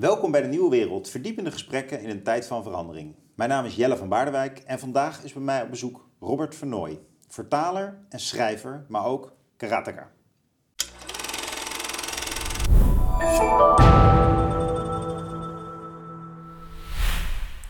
[0.00, 3.14] Welkom bij de Nieuwe Wereld, verdiepende gesprekken in een tijd van verandering.
[3.34, 7.00] Mijn naam is Jelle van Baardewijk en vandaag is bij mij op bezoek Robert Vernooy,
[7.28, 10.10] vertaler en schrijver, maar ook karateka.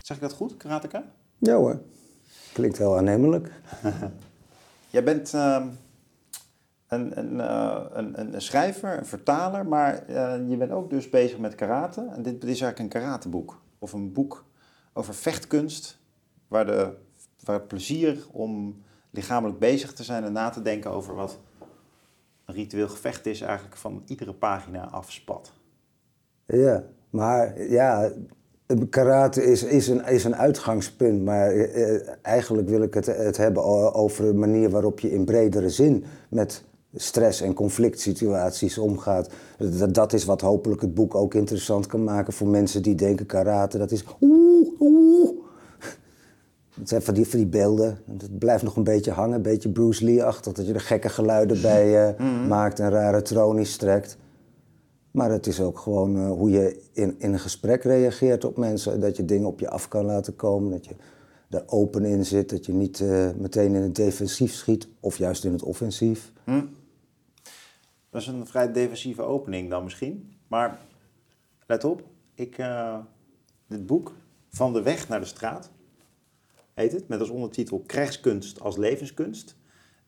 [0.01, 1.03] Zeg ik dat goed, karateka?
[1.37, 1.81] Ja hoor,
[2.53, 3.51] klinkt heel aannemelijk.
[4.89, 5.65] Jij bent uh,
[6.91, 11.37] een, een, uh, een, een, schrijver, een vertaler, maar uh, je bent ook dus bezig
[11.37, 12.07] met karate.
[12.15, 13.61] En dit is eigenlijk een karateboek.
[13.79, 14.45] Of een boek
[14.93, 15.99] over vechtkunst,
[16.47, 16.93] waar, de,
[17.43, 21.39] waar het plezier om lichamelijk bezig te zijn en na te denken over wat
[22.45, 25.53] een ritueel gevecht is, eigenlijk van iedere pagina afspat.
[26.45, 28.11] Ja, maar ja,
[28.89, 33.63] karate is, is, een, is een uitgangspunt, maar eh, eigenlijk wil ik het, het hebben
[33.93, 39.29] over de manier waarop je in bredere zin met stress- en conflict situaties omgaat.
[39.57, 43.25] Dat, dat is wat hopelijk het boek ook interessant kan maken voor mensen die denken
[43.25, 45.29] karate, dat is oeh, oeh.
[46.79, 47.99] Het zijn van die, van die beelden.
[48.17, 51.61] Het blijft nog een beetje hangen, een beetje Bruce Lee-achtig, dat je er gekke geluiden
[51.71, 54.17] bij uh, maakt en rare tronies trekt.
[55.11, 58.99] Maar het is ook gewoon uh, hoe je in, in een gesprek reageert op mensen.
[58.99, 60.71] Dat je dingen op je af kan laten komen.
[60.71, 60.95] Dat je
[61.49, 62.49] er open in zit.
[62.49, 64.87] Dat je niet uh, meteen in het defensief schiet.
[64.99, 66.31] Of juist in het offensief.
[66.43, 66.61] Hm.
[68.11, 70.33] Dat is een vrij defensieve opening dan misschien.
[70.47, 70.79] Maar
[71.65, 72.03] let op.
[72.33, 72.97] Ik, uh,
[73.67, 74.13] dit boek,
[74.49, 75.71] Van de weg naar de straat,
[76.73, 77.07] heet het.
[77.07, 79.55] Met als ondertitel Krijgskunst als levenskunst.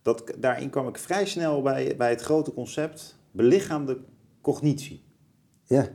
[0.02, 4.00] Dat, daarin kwam ik vrij snel bij, bij het grote concept belichaamde
[4.42, 5.04] cognitie.
[5.64, 5.88] Ja.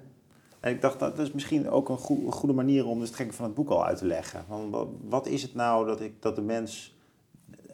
[0.60, 3.34] En ik dacht, dat is misschien ook een, goede, een goede manier om de strekking
[3.34, 4.44] van het boek al uit te leggen.
[4.48, 6.97] Want wat is het nou dat, ik, dat de mens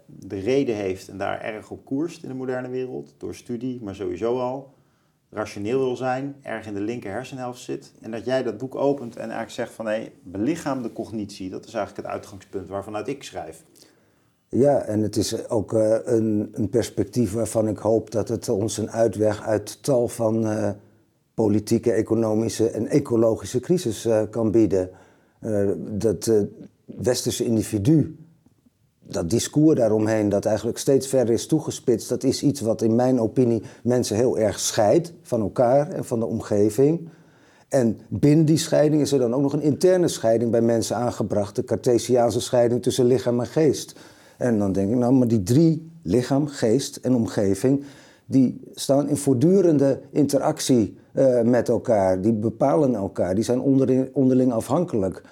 [0.06, 3.94] de reden heeft en daar erg op koerst in de moderne wereld, door studie, maar
[3.94, 4.74] sowieso al,
[5.30, 7.92] rationeel wil zijn, erg in de linker hersenhelft zit.
[8.00, 11.74] En dat jij dat boek opent en eigenlijk zegt van hé, belichaamde cognitie, dat is
[11.74, 13.64] eigenlijk het uitgangspunt waarvanuit ik schrijf.
[14.48, 18.78] Ja, en het is ook uh, een, een, perspectief waarvan ik hoop dat het ons
[18.78, 20.70] een uitweg uit tal van uh,
[21.34, 24.90] politieke, economische en ecologische crisis uh, kan bieden.
[25.76, 26.30] dat
[26.84, 28.16] westerse individu,
[29.06, 33.20] dat discours daaromheen, dat eigenlijk steeds verder is toegespitst, dat is iets wat in mijn
[33.20, 37.08] opinie mensen heel erg scheidt van elkaar en van de omgeving.
[37.68, 41.56] En binnen die scheiding is er dan ook nog een interne scheiding bij mensen aangebracht,
[41.56, 43.94] de Cartesiaanse scheiding tussen lichaam en geest.
[44.36, 47.84] En dan denk ik, nou, maar die drie, lichaam, geest en omgeving,
[48.26, 52.20] die staan in voortdurende interactie uh, met elkaar.
[52.20, 53.60] Die bepalen elkaar, die zijn
[54.12, 55.22] onderling, afhankelijk.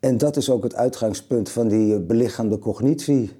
[0.00, 3.30] En dat is ook het uitgangspunt van die belichaamde cognitie.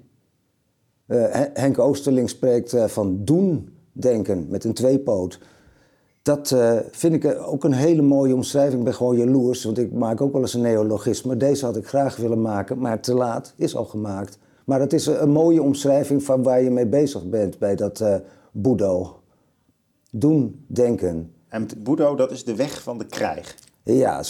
[1.07, 5.39] Uh, Henk Oosterling spreekt uh, van doen denken met een tweepoot.
[6.21, 6.55] Dat
[6.91, 8.77] vind ik ook een hele mooie omschrijving.
[8.77, 11.37] Ik ben gewoon jaloers, want ik maak ook wel eens een neologisme.
[11.37, 14.37] Deze had ik graag willen maken, maar te laat, is al gemaakt.
[14.65, 18.03] Maar het is een mooie omschrijving van waar je mee bezig bent bij dat
[18.51, 19.19] Boedo.
[20.11, 21.33] Doen, denken.
[21.47, 23.55] En Boedo, dat is de weg van de krijg.
[23.83, 24.21] Ja,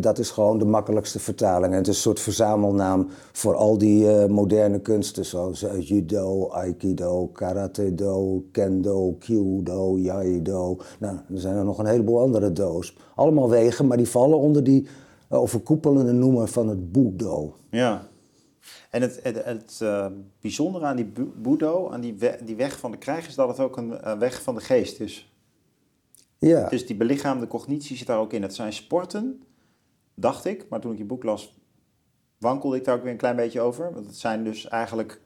[0.00, 1.74] dat, is gewoon de makkelijkste vertaling.
[1.74, 7.26] Het is een soort verzamelnaam voor al die uh, moderne kunsten, zoals uh, judo, aikido,
[7.26, 10.76] karate-do, kendo, kyudo, jaido.
[10.98, 12.96] Nou, er zijn er nog een heleboel andere do's.
[13.14, 14.86] Allemaal wegen, maar die vallen onder die
[15.28, 17.54] overkoepelende noemer van het Boedo.
[17.70, 18.02] Ja,
[18.90, 19.84] en het, het,
[20.40, 23.76] bijzondere aan die Boedo, aan die, die weg van de krijg, is dat het ook
[23.76, 25.27] een, een, weg van de geest is.
[26.38, 26.68] Ja.
[26.68, 28.42] Dus die belichaamde cognitie zit daar ook in.
[28.42, 29.42] Het zijn sporten,
[30.14, 31.60] dacht ik, maar toen ik je boek las,
[32.38, 33.92] wankelde ik daar ook weer een klein beetje over.
[33.92, 35.20] Want het zijn dus eigenlijk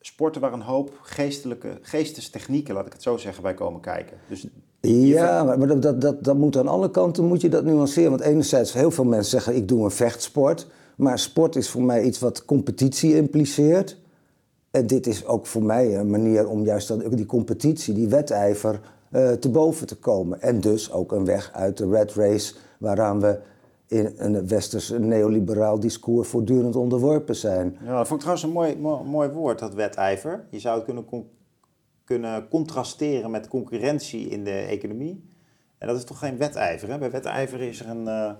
[0.00, 4.18] sporten waar een hoop geestelijke, geestestechnieken, laat ik het zo zeggen, bij komen kijken.
[4.28, 4.46] Dus
[4.80, 8.10] ja, maar dat, dat, dat, dat moet aan alle kanten moet je dat nuanceren.
[8.10, 10.66] Want enerzijds, heel veel mensen zeggen, ik doe een vechtsport.
[10.96, 13.98] Maar sport is voor mij iets wat competitie impliceert.
[14.70, 18.80] En dit is ook voor mij een manier om juist die competitie, die wedijver,
[19.40, 20.40] te boven te komen.
[20.40, 23.38] En dus ook een weg uit de red race waaraan we
[23.86, 27.78] in een westers neoliberaal discours voortdurend onderworpen zijn.
[27.84, 30.44] Ja, dat vond ik trouwens een mooi, mooi, woord, dat wedijver.
[30.50, 31.04] Je zou het kunnen,
[32.04, 35.30] kunnen contrasteren met concurrentie in de economie.
[35.78, 36.98] En dat is toch geen wedijver, hè?
[36.98, 38.04] Bij wedijver is er een...
[38.06, 38.30] Uh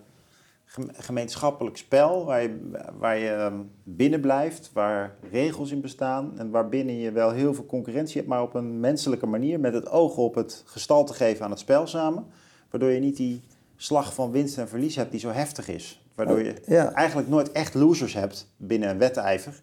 [0.93, 6.95] gemeenschappelijk spel waar je, waar je ehm, binnen blijft, waar regels in bestaan en waarbinnen
[6.95, 10.35] je wel heel veel concurrentie hebt, maar op een menselijke manier met het oog op
[10.35, 12.27] het gestalte geven aan het spel samen,
[12.71, 13.43] waardoor je niet die
[13.77, 16.03] slag van winst en verlies hebt die zo heftig is.
[16.15, 16.53] Waardoor je
[16.95, 19.63] eigenlijk nooit echt losers hebt binnen een wedijver.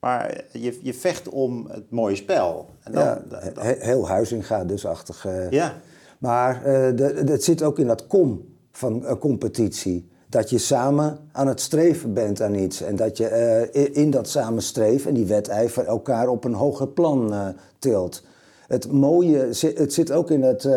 [0.00, 2.70] Maar je, je vecht om het mooie spel.
[2.82, 4.84] En dan, ja, dan, heel Huizinga dus.
[4.84, 5.74] Uh, ja.
[6.18, 6.98] Maar uh,
[7.28, 10.12] het zit ook in dat kom van uh, competitie.
[10.28, 12.82] Dat je samen aan het streven bent aan iets.
[12.82, 16.88] En dat je uh, in dat samen streven en die wedijver elkaar op een hoger
[16.88, 17.48] plan uh,
[17.78, 18.22] tilt.
[18.66, 19.38] Het mooie,
[19.74, 20.68] het zit ook in het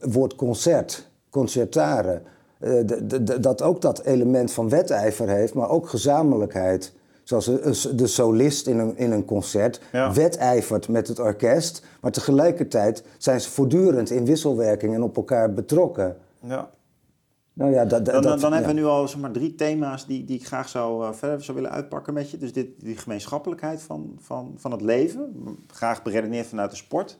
[0.00, 2.20] woord concert, concertare.
[3.40, 6.92] dat ook dat element van wedijver heeft, maar ook gezamenlijkheid.
[7.22, 7.44] Zoals
[7.94, 10.12] de solist in een, in een concert ja.
[10.12, 16.16] wedijvert met het orkest, maar tegelijkertijd zijn ze voortdurend in wisselwerking en op elkaar betrokken.
[16.40, 16.70] Ja.
[17.52, 20.46] Nou ja, dan, dan, hebben we nu al zeg maar, drie thema's die, die ik
[20.46, 22.36] graag zou, uh, verder zou willen uitpakken met je.
[22.36, 25.34] Dus dit, die gemeenschappelijkheid van, van, van het leven,
[25.66, 27.18] graag beredeneerd vanuit de sport.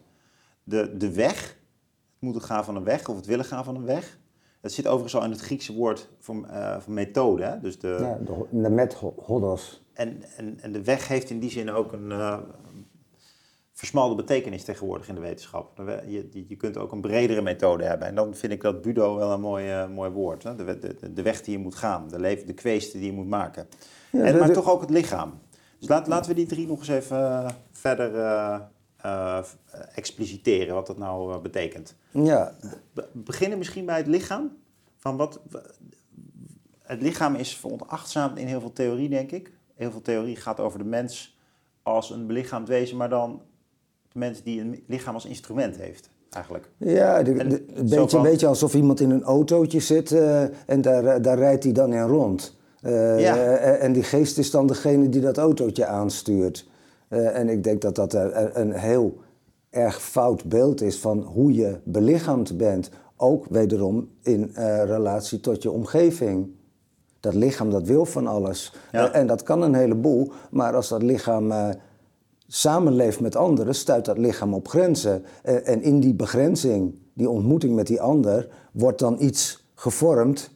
[0.64, 3.84] De, de weg, het moeten gaan van een weg of het willen gaan van een
[3.84, 4.18] weg.
[4.60, 7.44] Dat zit overigens al in het Griekse woord voor, uh, voor methode.
[7.44, 7.60] Hè?
[7.60, 9.82] Dus de, ja, de, de methodos.
[9.92, 12.38] En, en, en de weg heeft in die zin ook een uh,
[13.82, 15.82] versmalde betekenis tegenwoordig in de wetenschap.
[16.06, 18.08] Je, je kunt ook een bredere methode hebben.
[18.08, 20.42] En dan vind ik dat budo wel een mooi, uh, mooi woord.
[20.42, 20.56] Hè?
[20.56, 23.28] De, de, de, weg die je moet gaan, de, leven, de kweesten die je moet
[23.28, 23.66] maken.
[24.10, 25.40] Ja, en, maar toch ook het lichaam.
[25.78, 28.70] Dus laat, laten we die drie nog eens even uh, verder
[29.94, 31.96] expliciteren, wat dat nou betekent.
[32.10, 32.52] Ja.
[32.92, 34.56] We beginnen misschien bij het lichaam.
[34.98, 35.40] Van wat,
[36.82, 40.78] het lichaam is veronachtzaamd in heel veel theorie, denk ik heel veel theorie gaat over
[40.78, 41.36] de mens
[41.82, 43.42] als een belichaamd wezen, maar dan
[44.14, 46.10] mens die een lichaam als instrument heeft.
[46.30, 46.68] Eigenlijk.
[46.76, 51.38] Ja, een beetje, beetje alsof iemand in een autootje zit uh, en daar, eh, daar
[51.38, 52.56] rijdt hij dan in rond.
[52.82, 53.36] Uh, ja.
[53.56, 56.68] en die geest is dan degene die dat autootje aanstuurt.
[57.08, 58.14] en ik denk dat dat
[58.54, 59.18] een heel
[59.70, 62.90] erg fout beeld is van hoe je belichaamd bent.
[63.16, 64.50] Ook wederom in
[64.84, 66.50] relatie tot je omgeving.
[67.22, 68.72] Dat lichaam dat wil van alles.
[68.90, 70.32] Eh, en dat kan een heleboel.
[70.50, 71.52] Maar als dat lichaam
[72.54, 75.24] samenleeft met anderen, stuit dat lichaam op grenzen.
[75.44, 80.50] Uh, en in die begrenzing, die ontmoeting met die ander, wordt dan iets gevormd.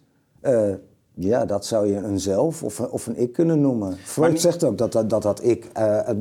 [1.15, 3.97] ja, dat zou je een zelf of, of een ik kunnen noemen.
[3.97, 5.71] Freud zegt ook dat dat, dat, dat ik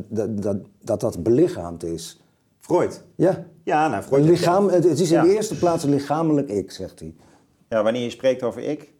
[0.08, 2.22] dat, dat, dat dat belichaamd is.
[2.60, 3.04] Freud?
[3.16, 3.46] Ja.
[3.64, 4.26] Ja, nou, Freud...
[4.26, 7.16] Lichaam, het is in de eerste plaats een lichamelijk ik, zegt hij.
[7.70, 8.94] Ja, wanneer je spreekt over ik,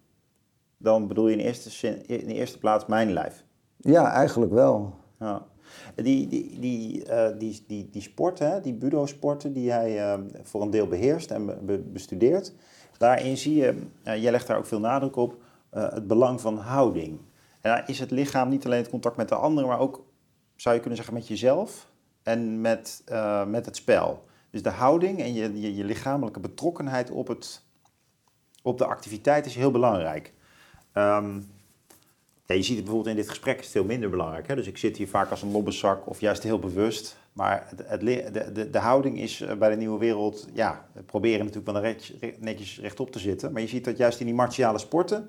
[0.78, 3.44] dan bedoel je in eerste, in de eerste plaats mijn lijf.
[3.78, 4.94] Ja, eigenlijk wel.
[5.20, 5.46] Ja.
[5.96, 10.70] Die, die, die, uh, die, die, die sporten, die budo-sporten die hij uh, voor een
[10.70, 12.54] deel beheerst en be bestudeert,
[12.98, 17.20] daarin zie je, uh, jij legt daar ook veel nadruk op, het belang van houding.
[17.62, 20.06] En daar is het lichaam niet alleen het contact met de ander, maar ook,
[20.56, 21.90] zou je kunnen zeggen, met jezelf
[22.24, 23.04] en met,
[23.48, 24.24] met het spel.
[24.50, 27.64] Dus de houding en je, je, je lichamelijke betrokkenheid op, het,
[28.64, 30.34] op de activiteit is heel belangrijk.
[30.94, 31.48] Um,
[32.46, 34.48] ja, je ziet het bijvoorbeeld in dit gesprek is veel minder belangrijk.
[34.48, 34.56] Hè?
[34.56, 37.18] Dus ik zit hier vaak als een lobbezak of juist heel bewust.
[37.34, 41.02] Maar het, het, de, de, de, houding is eh, bij de nieuwe wereld, ja, we
[41.02, 43.52] proberen natuurlijk wel recht, netjes rechtop te zitten.
[43.52, 45.28] Maar je ziet dat juist in die martiale sporten,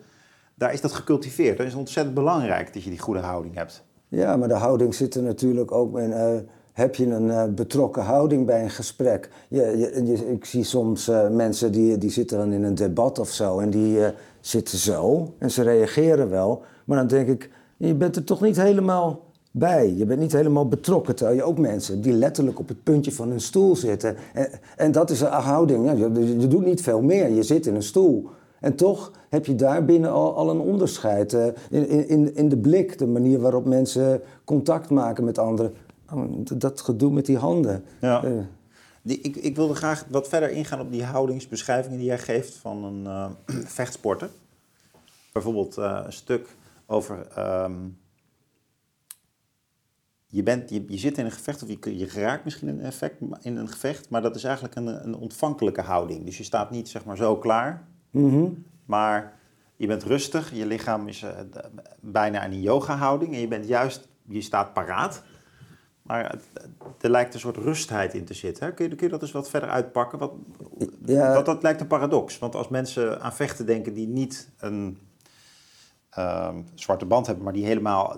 [0.54, 1.58] daar is dat gecultiveerd.
[1.58, 3.84] Dat is ontzettend belangrijk dat je die goede houding hebt.
[4.08, 6.10] Ja, maar de houding zit er natuurlijk ook in.
[6.10, 6.36] Uh,
[6.72, 9.30] heb je een uh, betrokken houding bij een gesprek?
[9.48, 13.58] Je, je, ik zie soms mensen die, die zitten dan in een debat of zo
[13.58, 13.98] en die
[14.40, 16.64] zitten zo en ze reageren wel.
[16.86, 19.94] Maar dan denk ik, je bent er toch niet helemaal bij.
[19.96, 21.16] Je bent niet helemaal betrokken.
[21.16, 24.16] Terwijl je ook mensen die letterlijk op het puntje van een stoel zitten.
[24.34, 25.84] En, en dat is een houding.
[25.84, 27.30] Ja, je, je, doet niet veel meer.
[27.30, 28.28] Je zit in een stoel.
[28.60, 31.32] En toch heb je daar binnen al, al een onderscheid.
[31.32, 35.74] Uh, in, in, in de blik, de manier waarop mensen contact maken met anderen.
[36.12, 37.84] Oh, dat gedoe met die handen.
[38.00, 38.24] Ja.
[38.24, 38.30] Uh,
[39.02, 42.84] die, ik, ik wilde graag wat verder ingaan op die houdingsbeschrijvingen die jij geeft van
[42.84, 43.30] een uh,
[43.78, 44.28] vechtsporter.
[45.32, 46.55] Bijvoorbeeld uh, een stuk
[46.86, 47.38] over.
[47.64, 47.98] Um,
[50.26, 53.20] je, bent, je, je zit in een gevecht of je, je geraakt misschien een effect
[53.40, 56.24] in een gevecht, maar dat is eigenlijk een, een ontvankelijke houding.
[56.24, 58.64] Dus je staat niet zeg maar zo klaar, mm -hmm.
[58.84, 59.38] maar
[59.76, 61.30] je bent rustig, je lichaam is uh,
[62.00, 65.22] bijna in een yoga houding en je bent juist, je staat paraat.
[66.02, 66.38] Maar
[67.00, 68.74] er lijkt een soort rustheid in te zitten.
[68.74, 70.18] Kun, je, kun je dat eens wat verder uitpakken?
[70.18, 70.32] Wat,
[71.04, 71.42] ja.
[71.42, 72.38] dat lijkt een paradox.
[72.38, 74.98] Want als mensen aan vechten denken die niet een
[76.18, 78.16] uh, zwarte band hebben, maar die helemaal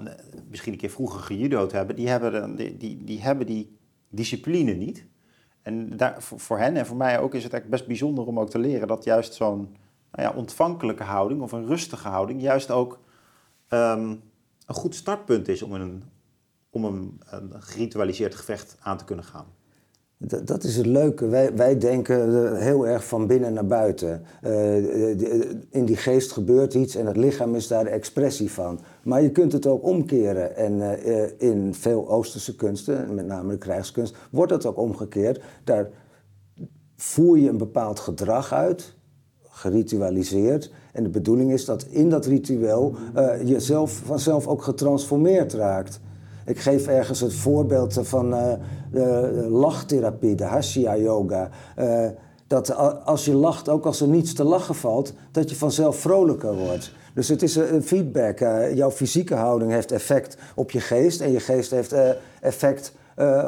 [0.48, 3.78] misschien een keer vroeger gejudo'd hebben, die hebben, die, die, hebben die
[4.08, 5.06] discipline niet.
[5.62, 8.50] En daar, voor, hen en voor mij ook is het eigenlijk best bijzonder om ook
[8.50, 9.76] te leren dat juist zo'n
[10.12, 13.00] nou ja, ontvankelijke houding of een rustige houding juist ook
[13.68, 14.22] um,
[14.66, 16.02] een goed startpunt is om een,
[16.70, 17.20] om een
[17.58, 19.46] geritualiseerd gevecht aan te kunnen gaan.
[20.18, 21.26] Dat is het leuke.
[21.26, 24.22] Wij, wij denken heel erg van binnen naar buiten.
[24.44, 24.76] Uh,
[25.70, 28.80] in die geest gebeurt iets en het lichaam is daar de expressie van.
[29.02, 30.56] Maar je kunt het ook omkeren.
[30.56, 35.40] En uh, in veel Oosterse kunsten, met name de krijgskunst, wordt dat ook omgekeerd.
[35.64, 35.88] Daar
[36.96, 38.94] voer je een bepaald gedrag uit,
[39.48, 40.72] geritualiseerd.
[40.92, 46.00] En de bedoeling is dat in dat ritueel uh, je zelf, vanzelf ook getransformeerd raakt.
[46.48, 48.52] Ik geef ergens het voorbeeld van uh,
[48.92, 51.48] de lachtherapie, de Hasya yoga.
[51.78, 52.06] Uh,
[52.46, 52.74] dat
[53.04, 56.92] als je lacht, ook als er niets te lachen valt, dat je vanzelf vrolijker wordt.
[57.14, 58.38] Dus het is een feedback.
[58.74, 61.94] jouw fysieke houding heeft effect op je geest en je geest heeft
[62.40, 62.92] effect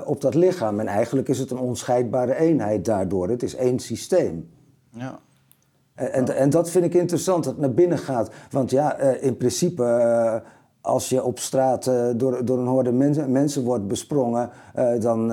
[0.04, 0.80] op dat lichaam.
[0.80, 3.28] En eigenlijk is het een onscheidbare eenheid daardoor.
[3.28, 4.48] Het is één systeem.
[4.90, 5.20] Ja.
[6.08, 8.30] En, en, dat vind ik interessant, dat het naar binnen gaat.
[8.50, 10.34] Want ja, eh, in principe, eh,
[10.80, 14.50] als je op straat eh, door, door een horde mensen, mensen wordt besprongen,
[14.98, 15.32] dan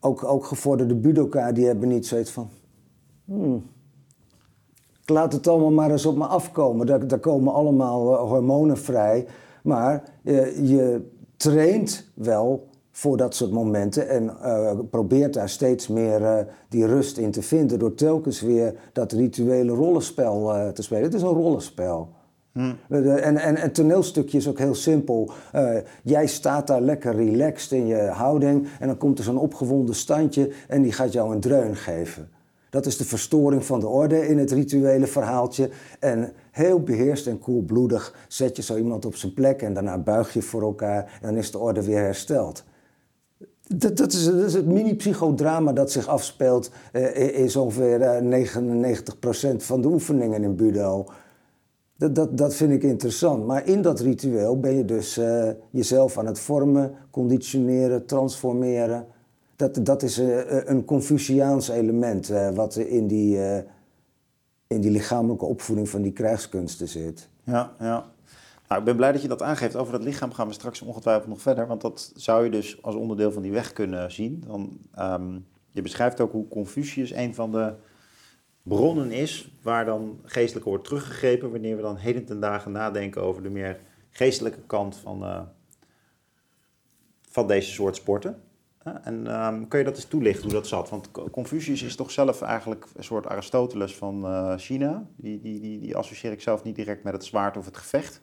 [0.00, 2.48] ook, ook gevorderde budoka, die hebben niet zoiets van.
[3.24, 3.70] Hmm,
[5.02, 6.86] ik laat het allemaal maar eens op me afkomen.
[6.86, 9.26] Daar, daar komen allemaal hormonen vrij.
[9.62, 10.02] Maar
[10.62, 14.08] je traint wel voor dat soort momenten.
[14.08, 18.74] En uh, probeert daar steeds meer uh, die rust in te vinden door telkens weer
[18.92, 21.02] dat rituele rollenspel uh, te spelen.
[21.02, 22.08] Het is een rollenspel.
[22.54, 22.76] Hmm.
[22.88, 25.32] En, en, en toneelstukje is ook heel simpel.
[26.02, 30.50] jij staat daar lekker relaxed in je houding en dan komt er zo'n opgewonden standje
[30.68, 32.28] en die gaat jou een dreun geven.
[32.74, 35.70] Dat is de verstoring van de orde in het rituele verhaaltje.
[36.00, 40.32] En heel beheerst en koelbloedig zet je zo iemand op zijn plek en daarna buig
[40.32, 42.64] je voor elkaar en dan is de orde weer hersteld.
[43.66, 49.88] Dat, dat, is, het mini-psychodrama dat zich afspeelt uh, in ongeveer uh, 99% van de
[49.88, 51.06] oefeningen in Budo.
[51.96, 53.46] Dat, dat, dat vind ik interessant.
[53.46, 59.06] Maar in dat ritueel ben je dus uh, jezelf aan het vormen, conditioneren, transformeren.
[59.56, 63.38] Dat, dat is uh, een Confuciaans element wat in die,
[64.66, 67.28] in die lichamelijke opvoeding van die krijgskunsten zit.
[67.44, 68.12] Ja, ja.
[68.68, 69.76] Nou, ik ben blij dat je dat aangeeft.
[69.76, 71.66] Over dat lichaam gaan we straks ongetwijfeld nog verder.
[71.66, 74.44] Want dat zou je dus als onderdeel van die weg kunnen zien.
[74.46, 77.74] Dan, um, je beschrijft ook hoe Confucius een van de
[78.64, 81.50] bronnen is waar dan geestelijke wordt teruggegrepen.
[81.50, 83.78] Wanneer we dan heden ten dagen nadenken over de meer
[84.10, 85.40] geestelijke kant van, uh,
[87.28, 88.42] van deze soort sporten.
[89.02, 90.88] en um, kun je dat eens toelichten hoe dat zat?
[90.90, 95.06] Want Confucius is toch zelf eigenlijk een soort Aristoteles van uh, China.
[95.16, 98.22] Die, die, die, die associeer ik zelf niet direct met het zwaard of het gevecht.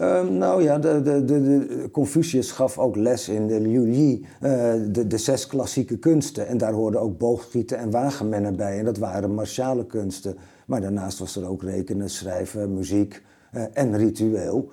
[0.00, 4.72] Um, nou ja, de, de, de, Confucius gaf ook les in de Liu Yi, uh,
[4.88, 6.46] de, de zes klassieke kunsten.
[6.46, 8.78] En daar hoorden ook boogschieten en wagenmennen bij.
[8.78, 10.36] En dat waren martiale kunsten.
[10.66, 13.22] Maar daarnaast was er ook rekenen, schrijven, muziek
[13.54, 14.70] uh, en ritueel.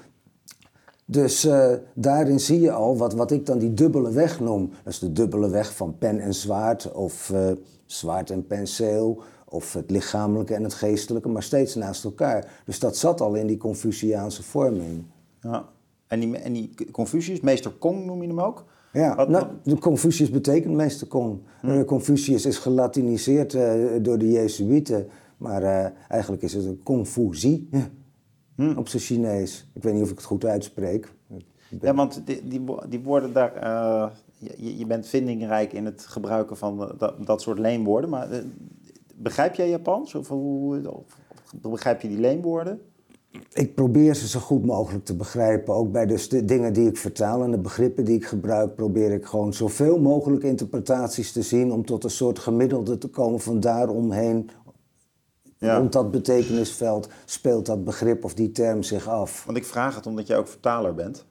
[1.06, 4.70] Dus uh, daarin zie je al wat, wat ik dan die dubbele weg noem.
[4.84, 7.34] Dat is de dubbele weg van pen en zwaard, of
[7.86, 12.62] zwaard en penseel, of het lichamelijke en het geestelijke, maar steeds naast elkaar.
[12.66, 15.04] Dus dat zat al in die Confuciaanse vorming.
[15.42, 15.70] Ja.
[16.08, 18.66] En die, en die Confucius, meester Kong noem je hem ook?
[18.94, 21.40] Ja, nou, de Confucius betekent meester Kong.
[21.62, 21.84] Hm.
[21.84, 27.70] Confucius is gelatiniseerd uh, door de Jezuïeten, maar uh, eigenlijk is het een Confusie
[28.56, 28.78] hm.
[28.78, 29.70] op zijn Chinees.
[29.74, 31.14] Ik weet niet of ik het goed uitspreek.
[31.82, 34.10] Ja, want die, die, die woorden daar, uh,
[34.58, 38.30] je, je, bent vindingrijk in het gebruiken van dat, dat soort leenwoorden, maar
[39.20, 40.16] begrijp jij Japans?
[40.16, 40.82] Of, hoe,
[41.62, 42.82] begrijp je die leenwoorden?
[43.54, 45.74] Ik probeer ze zo goed mogelijk te begrijpen.
[45.74, 49.12] Ook bij dus de dingen die ik vertaal en de begrippen die ik gebruik, probeer
[49.12, 53.60] ik gewoon zoveel mogelijk interpretaties te zien om tot een soort gemiddelde te komen van
[53.60, 54.50] daaromheen.
[55.58, 55.78] Ja.
[55.78, 59.46] Rond dat betekenisveld speelt dat begrip of die term zich af.
[59.46, 61.26] Want ik vraag het omdat jij ook vertaler bent.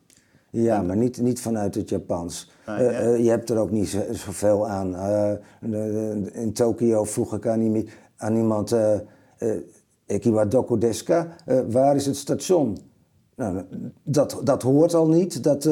[0.50, 2.50] Ja, maar niet, niet vanuit het Japans.
[2.64, 4.94] Ah, eh, eh, je hebt er ook niet zo, zoveel aan.
[4.94, 7.86] Uh, in Tokio vroeg ik aan,
[8.16, 8.76] aan iemand...
[10.06, 11.28] Ekiwa Doko Deska,
[11.70, 12.78] waar is het station?
[13.36, 13.62] Nou,
[14.02, 15.62] dat, dat hoort al niet, dat,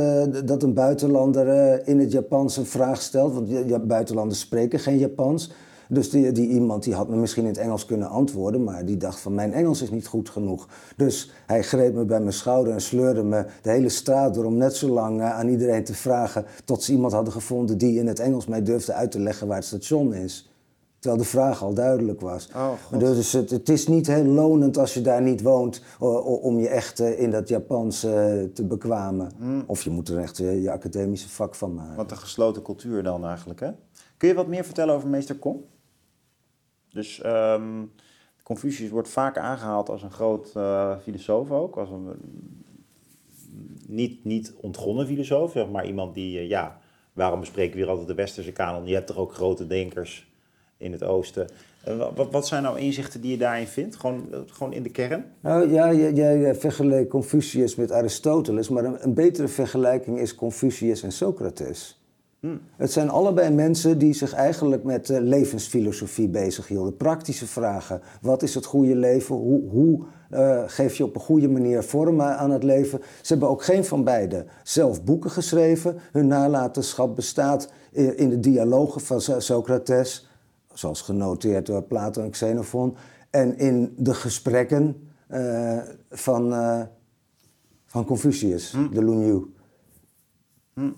[0.45, 1.47] dat een buitenlander
[1.89, 3.35] in het Japans een vraag stelt.
[3.35, 5.53] Want buitenlanders spreken geen Japans.
[5.89, 8.97] Dus die, die iemand die had me misschien in het Engels kunnen antwoorden, maar die
[8.97, 10.69] dacht van mijn Engels is niet goed genoeg.
[10.97, 14.57] Dus hij greep me bij mijn schouder en sleurde me de hele straat door om
[14.57, 18.07] net zo lang eh, aan iedereen te vragen tot ze iemand hadden gevonden die in
[18.07, 20.51] het Engels mij durfde uit te leggen waar het station is.
[20.99, 22.49] Terwijl de vraag al duidelijk was.
[22.57, 25.83] Oh, dus het, het, is niet heel lonend als je daar niet woont
[26.41, 28.13] om je echt eh, in dat Japans eh,
[28.55, 29.31] te bekwamen.
[29.39, 29.65] Hmm.
[29.67, 31.97] Of je moet er echt je academische vak van maken.
[31.97, 33.71] Wat een gesloten cultuur dan eigenlijk, hè?
[34.17, 35.61] Kun je wat meer vertellen over meester Kong?
[36.97, 37.93] Dus um,
[38.43, 41.77] Confucius wordt vaak aangehaald als een groot uh, filosoof ook.
[41.77, 42.09] Als een
[43.87, 46.79] niet, niet ontgonnen filosoof, zeg maar iemand die, uh, ja,
[47.13, 48.87] waarom bespreken we hier altijd de westerse kanon?
[48.87, 50.27] Je hebt er ook grote denkers
[50.77, 51.49] in het oosten.
[51.89, 53.97] Uh, wat, wat zijn nou inzichten die je daarin vindt?
[53.97, 55.25] Gewoon, gewoon in de kern?
[55.41, 61.96] Nou ja, jij, vergeleek Confucius met Aristoteles, maar een betere vergelijking is Confucius en Socrates.
[62.77, 66.97] Het zijn allebei mensen die zich eigenlijk met uh, levensfilosofie bezighielden.
[66.97, 68.01] Praktische vragen.
[68.21, 69.35] Wat is het goede leven?
[69.35, 73.01] Hoe, hoe uh, geef je op een goede manier vorm aan het leven?
[73.21, 75.97] Ze hebben ook geen van beiden zelf boeken geschreven.
[76.13, 80.29] Hun nalatenschap bestaat in de dialogen van Socrates,
[80.73, 82.97] zoals genoteerd door Plato en Xenophon,
[83.31, 85.79] en in de gesprekken uh,
[86.11, 86.51] van,
[87.87, 88.91] van Confucius, hm.
[88.93, 89.55] de Lunyu.
[90.75, 90.91] Hm.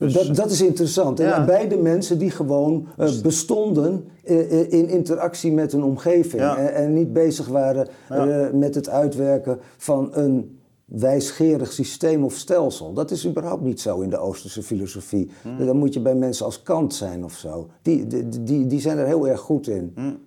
[0.00, 1.18] Dus, dat, dat is interessant.
[1.18, 1.44] Ja.
[1.44, 6.42] beide mensen die gewoon uh, bestonden uh, in interactie met een omgeving.
[6.42, 6.56] Ja.
[6.56, 12.92] En, en, niet bezig waren uh, met het uitwerken van een wijsgerig systeem of stelsel.
[12.92, 15.30] Dat is überhaupt niet zo in de Oosterse filosofie.
[15.42, 15.66] Hmm.
[15.66, 17.68] Dan moet je bij mensen als Kant zijn of zo.
[17.82, 19.92] Die, die, die, die zijn er heel erg goed in.
[19.94, 20.18] Hmm.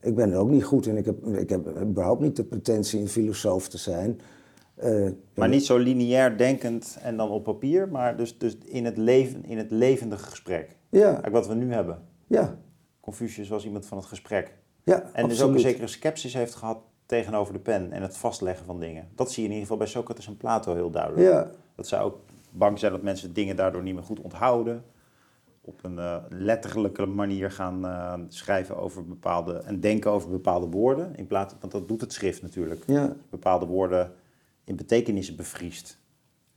[0.00, 0.96] Ik ben er ook niet goed in.
[0.96, 4.20] Ik heb, ik heb überhaupt niet de pretentie een filosoof te zijn.
[4.84, 8.96] Uh, maar niet zo lineair denkend en dan op papier, maar dus, dus in, het
[8.96, 10.76] leven, in het levendige gesprek.
[10.88, 11.04] Ja.
[11.04, 12.02] Eigenlijk wat we nu hebben.
[12.26, 12.58] Ja.
[13.00, 14.54] Confucius was iemand van het gesprek.
[14.82, 18.66] Ja, En dus ook een zekere sceptisch heeft gehad tegenover de pen en het vastleggen
[18.66, 19.08] van dingen.
[19.14, 21.22] Dat zie je in ieder geval bij Socrates en Plato heel duidelijk.
[21.22, 21.50] Ja.
[21.74, 22.18] Dat zij ook
[22.50, 24.84] bang zijn dat mensen dingen daardoor niet meer goed onthouden.
[25.60, 31.16] Op een uh, letterlijke manier gaan uh, schrijven over bepaalde en denken over bepaalde woorden.
[31.16, 32.82] In plaats, want dat doet het schrift natuurlijk.
[32.86, 33.12] Ja.
[33.30, 34.12] Bepaalde woorden
[34.66, 35.98] in betekenissen bevriest.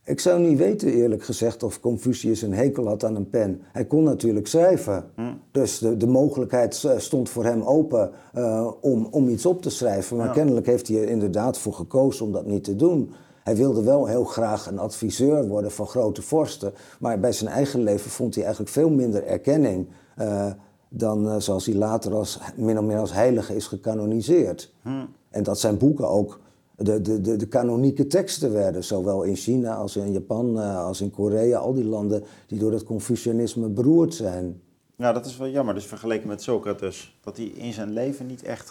[0.04, 3.62] Ik zou niet weten, eerlijk gezegd, of Confucius een hekel had aan een pen.
[3.72, 5.10] Hij kon natuurlijk schrijven.
[5.14, 5.22] Hm.
[5.50, 10.16] Dus de, de mogelijkheid stond voor hem open uh, om, om iets op te schrijven.
[10.16, 13.10] Maar kennelijk heeft hij er inderdaad voor gekozen om dat niet te doen.
[13.42, 16.72] Hij wilde wel heel graag een adviseur worden van grote vorsten.
[16.98, 19.86] Maar bij zijn eigen leven vond hij eigenlijk veel minder erkenning.
[20.18, 20.46] Uh,
[20.88, 24.72] dan uh, zoals hij later als, min of meer als heilige is gecanoniseerd.
[24.82, 25.04] Hm.
[25.30, 26.40] En dat zijn boeken ook
[26.82, 31.00] de, de, de, de kanonieke teksten werden, zowel in China als in Japan uh, als
[31.00, 34.60] in Korea, al die landen die door het Confucianisme beroerd zijn.
[34.96, 35.74] Ja, dat is wel jammer.
[35.74, 38.70] Dus vergeleken met Socrates, dat hij in zijn leven niet echt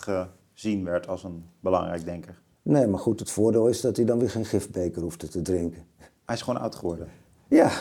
[0.54, 2.42] gezien werd als een belangrijk denker.
[2.62, 5.84] Nee, maar goed, het voordeel is dat hij dan weer geen gifbeker hoefde te drinken.
[6.26, 7.08] Hij is gewoon oud geworden.
[7.48, 7.72] Ja,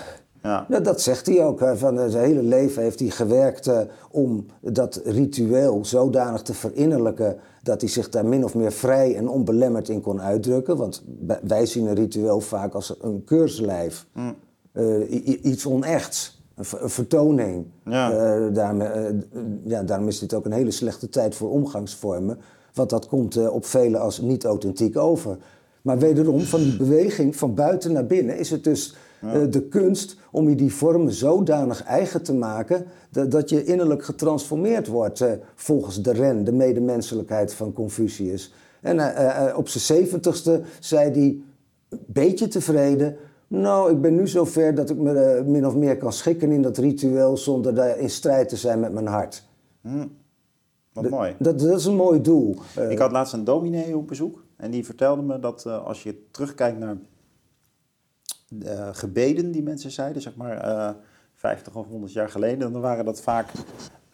[0.43, 0.67] ja.
[0.69, 1.61] Nou, dat zegt hij ook.
[1.75, 7.81] Van zijn hele leven heeft hij gewerkt uh, om dat ritueel zodanig te verinnerlijken dat
[7.81, 10.77] hij zich daar min of meer vrij en onbelemmerd in kon uitdrukken.
[10.77, 11.05] Want
[11.43, 14.07] wij zien een ritueel vaak als een keurslijf.
[14.13, 14.35] Mm.
[14.73, 16.43] Uh, iets onechts.
[16.55, 17.67] Een, vertoning.
[17.85, 17.95] Uh,
[19.65, 22.39] ja, daarom is dit ook een hele slechte tijd voor omgangsvormen.
[22.75, 25.39] Want dat komt op velen als niet authentiek over.
[25.83, 30.17] Maar wederom, van die beweging van buiten naar binnen is het dus eh, de kunst
[30.31, 35.33] om je die vormen zodanig eigen te maken dat, dat je innerlijk getransformeerd wordt uh,
[35.55, 38.55] volgens de ren, de medemenselijkheid van Confucius.
[38.81, 41.41] En uh, op zijn zeventigste zei hij,
[41.89, 46.13] een beetje tevreden, nou, ik ben nu zover dat ik me min of meer kan
[46.13, 49.47] schikken in dat ritueel zonder daar in strijd te zijn met mijn hart.
[49.81, 50.07] Hm.
[50.93, 51.35] Wat mooi.
[51.39, 52.57] Dat, dat, is een mooi doel.
[52.89, 56.79] ik had laatst een dominee op bezoek en die vertelde me dat als je terugkijkt
[56.79, 56.97] naar
[58.49, 60.95] uh, gebeden die mensen zeiden, zeg maar uh, eh,
[61.35, 63.51] 50 of 100 jaar geleden, dan waren dat vaak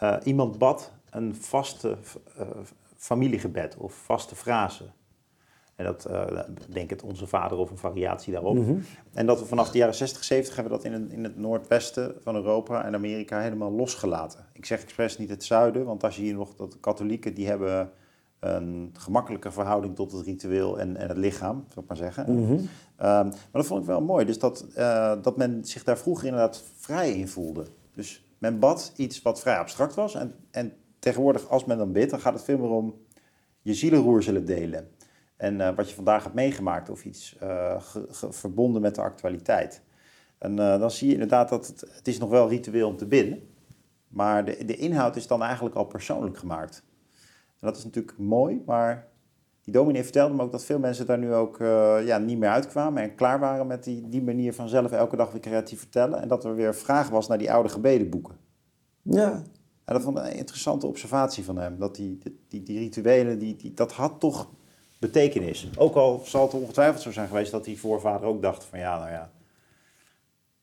[0.02, 1.96] uh, iemand bad een vaste
[2.96, 4.84] familiegebed of vaste frase.
[5.76, 6.08] En dat
[6.68, 8.54] denk het onze vader of een variatie daarop.
[8.54, 8.84] Mm -hmm.
[9.12, 12.34] En dat we vanaf de jaren 60, 70 hebben dat in, in het noordwesten van
[12.34, 14.46] Europa en Amerika helemaal losgelaten.
[14.52, 17.92] Ik zeg expres niet het zuiden, want als je hier nog dat katholieken die hebben
[18.44, 22.34] een gemakkelijke verhouding tot het ritueel en, en het lichaam, zou ik maar zeggen.
[22.34, 22.52] Mhm.
[22.52, 24.24] Ehm, maar dat vond ik wel mooi.
[24.24, 27.66] Dus dat, uh, dat men zich daar vroeger inderdaad vrij in voelde.
[27.94, 30.14] Dus men bad iets wat vrij abstract was.
[30.14, 32.94] En, en tegenwoordig, als men dan bidt, dan gaat het veel meer om
[33.62, 34.88] je zielenroer zullen delen.
[35.36, 37.80] En uh, wat je vandaag hebt meegemaakt of iets uh,
[38.30, 39.82] verbonden met de actualiteit.
[40.38, 43.48] En dan zie je inderdaad dat het, het is nog wel ritueel om te bidden.
[44.08, 46.84] Maar de, de inhoud is dan eigenlijk al persoonlijk gemaakt
[47.64, 49.08] dat is natuurlijk mooi, maar
[49.64, 52.48] die dominee vertelde me ook dat veel mensen daar nu ook uh, ja, niet meer
[52.48, 56.22] uitkwamen en klaar waren met die, die manier van zelf elke dag weer creatief vertellen.
[56.22, 58.36] En dat er weer vraag was naar die oude gebedenboeken.
[59.02, 59.42] Ja.
[59.84, 61.78] En dat vond ik een interessante observatie van hem.
[61.78, 64.50] Dat die, die, die rituelen, die, die, dat had toch
[64.98, 65.68] betekenis.
[65.76, 68.98] Ook al zal het ongetwijfeld zo zijn geweest dat die voorvader ook dacht van ja,
[68.98, 69.30] nou ja,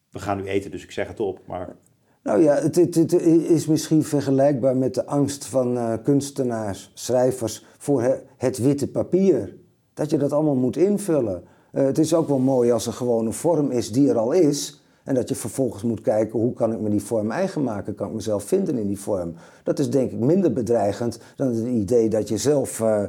[0.10, 1.48] we gaan nu eten, dus ik zeg het op.
[1.48, 1.76] Maar
[2.24, 8.22] nou ja, het, het, is misschien vergelijkbaar met de angst van uh, kunstenaars, schrijvers voor
[8.38, 9.56] het witte papier.
[9.94, 11.44] Dat je dat allemaal moet invullen.
[11.74, 14.32] Uh, het is ook wel mooi als er gewoon een vorm is die er al
[14.32, 14.82] is.
[15.04, 17.96] En dat je vervolgens moet kijken hoe kan ik me die vorm eigen maken?
[17.96, 19.34] Kan ik mezelf vinden in die vorm?
[19.64, 23.04] Dat is denk ik minder bedreigend dan het idee dat je zelf uh,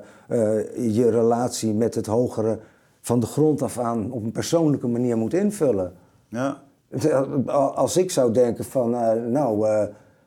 [0.94, 2.58] je relatie met het hogere
[3.00, 5.92] van de grond af aan op een persoonlijke manier moet invullen.
[6.28, 6.62] Ja,
[7.74, 8.90] Als ik zou denken van,
[9.30, 9.68] nou,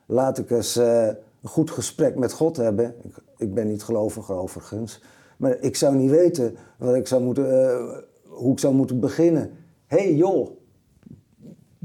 [0.06, 2.94] laat ik eens een goed gesprek met God hebben.
[3.02, 5.02] Ik, ik, ben niet gelovig overigens.
[5.36, 9.50] Maar ik zou niet weten wat ik zou moeten, hoe ik zou moeten beginnen.
[9.86, 10.56] Hé hey, joh,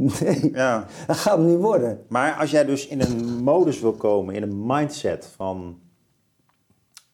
[0.22, 0.88] Nee, ja.
[1.08, 2.06] dat gaat niet worden.
[2.10, 5.80] Maar als jij dus in een modus wil komen, in een mindset van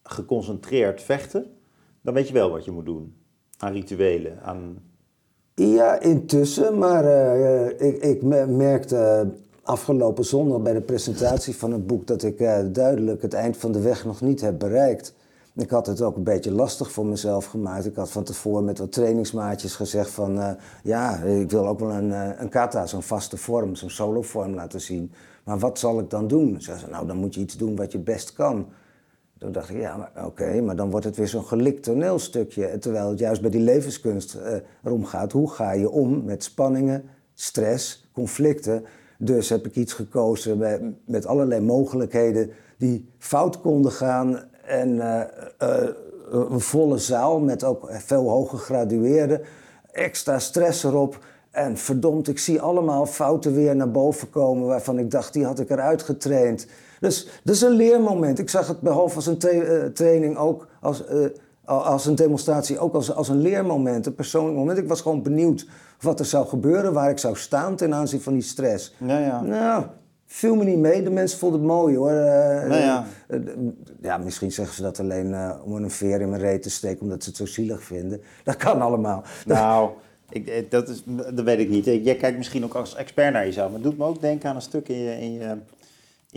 [0.03, 1.45] geconcentreerd vechten,
[2.01, 3.15] dan weet je wel wat je moet doen.
[3.57, 4.85] Aan rituelen, aan...
[5.59, 9.27] Ja, intussen, maar uh, ik, ik merkte
[9.63, 13.71] afgelopen zondag bij de presentatie van het boek dat ik uh, duidelijk het eind van
[13.71, 15.13] de weg nog niet heb bereikt.
[15.55, 17.85] Ik had het ook een beetje lastig voor mezelf gemaakt.
[17.85, 20.37] Ik had van tevoren met wat trainingsmaatjes gezegd van...
[20.37, 20.51] Uh,
[20.83, 25.11] ja, ik wil ook wel een, een kata, zo'n vaste vorm, zo'n solo-vorm laten zien.
[25.43, 26.61] Maar wat zal ik dan doen?
[26.61, 28.67] Ze nou, dan moet je iets doen wat je best kan.
[29.39, 32.77] Toen dacht ik, ja, oké, maar dan wordt het weer zo'n gelikt toneelstukje.
[32.77, 35.31] Terwijl het juist bij die levenskunst uh, erom gaat.
[35.31, 38.85] Hoe ga je om met spanningen, stress, conflicten?
[39.17, 45.21] Dus heb ik iets gekozen met, met allerlei mogelijkheden die fout konden gaan en eh,
[45.57, 45.89] eh,
[46.29, 49.41] een volle zaal met ook veel hoge gradueerden.
[49.91, 51.19] Extra stress erop.
[51.51, 55.59] En verdomd, ik zie allemaal fouten weer naar boven komen waarvan ik dacht, die had
[55.59, 56.67] ik eruit getraind.
[56.99, 58.39] Dus dat is een leermoment.
[58.39, 61.03] Ik zag het behalve als een uh, training ook als,
[61.65, 64.77] als een demonstratie, ook als, als een leermoment, een persoonlijk moment.
[64.77, 65.67] Ik was gewoon benieuwd
[66.01, 68.95] wat er zou gebeuren, waar ik zou staan ten aanzien van die stress.
[68.97, 69.41] Ja, ja.
[69.41, 69.85] Nou,
[70.25, 71.03] viel me niet mee.
[71.03, 72.11] De mensen vonden het mooi hoor.
[72.11, 72.17] Uh,
[72.67, 73.05] nou ja.
[73.27, 73.39] Uh,
[74.01, 77.23] ja, misschien zeggen ze dat alleen om een veer in mijn reet te steken omdat
[77.23, 78.21] ze het zo zielig vinden.
[78.43, 79.23] Dat kan allemaal.
[79.45, 79.89] Nou,
[80.29, 81.85] ik, dat, is, dat weet ik niet.
[81.85, 83.65] Jij kijkt misschien ook als expert naar jezelf.
[83.65, 85.55] Maar het doet me ook denken aan een stuk in je, in je,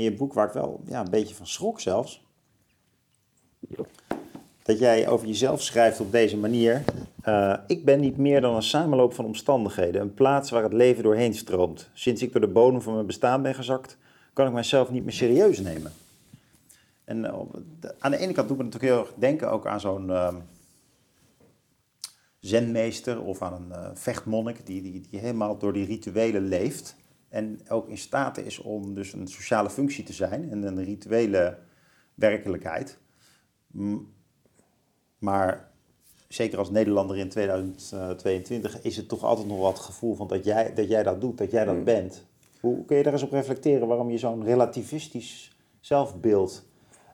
[0.00, 2.24] in je boek waar ik wel ja, een beetje van schrok zelfs.
[4.62, 6.84] Dat jij over jezelf schrijft op deze manier.
[7.24, 11.02] Uh, ik ben niet meer dan een samenloop van omstandigheden, een plaats waar het leven
[11.02, 11.90] doorheen stroomt.
[11.92, 13.96] Sinds ik door de bodem van mijn bestaan ben gezakt,
[14.32, 15.92] kan ik mijzelf niet meer serieus nemen.
[17.04, 17.34] En uh,
[17.98, 20.34] aan de ene kant doet me natuurlijk heel erg denken ook aan zo'n uh,
[22.40, 26.96] zenmeester of aan een uh, vechtmonnik die, die, die helemaal door die rituelen leeft.
[27.30, 31.58] En ook in staat is om dus een sociale functie te zijn en een rituele
[32.14, 32.98] werkelijkheid.
[35.18, 35.70] Maar
[36.28, 40.74] zeker als Nederlander in 2022, is het toch altijd nog wat gevoel van dat jij,
[40.74, 41.84] dat jij dat doet, dat jij dat mm.
[41.84, 42.26] bent.
[42.60, 46.66] Hoe kun je daar eens op reflecteren waarom je zo'n relativistisch zelfbeeld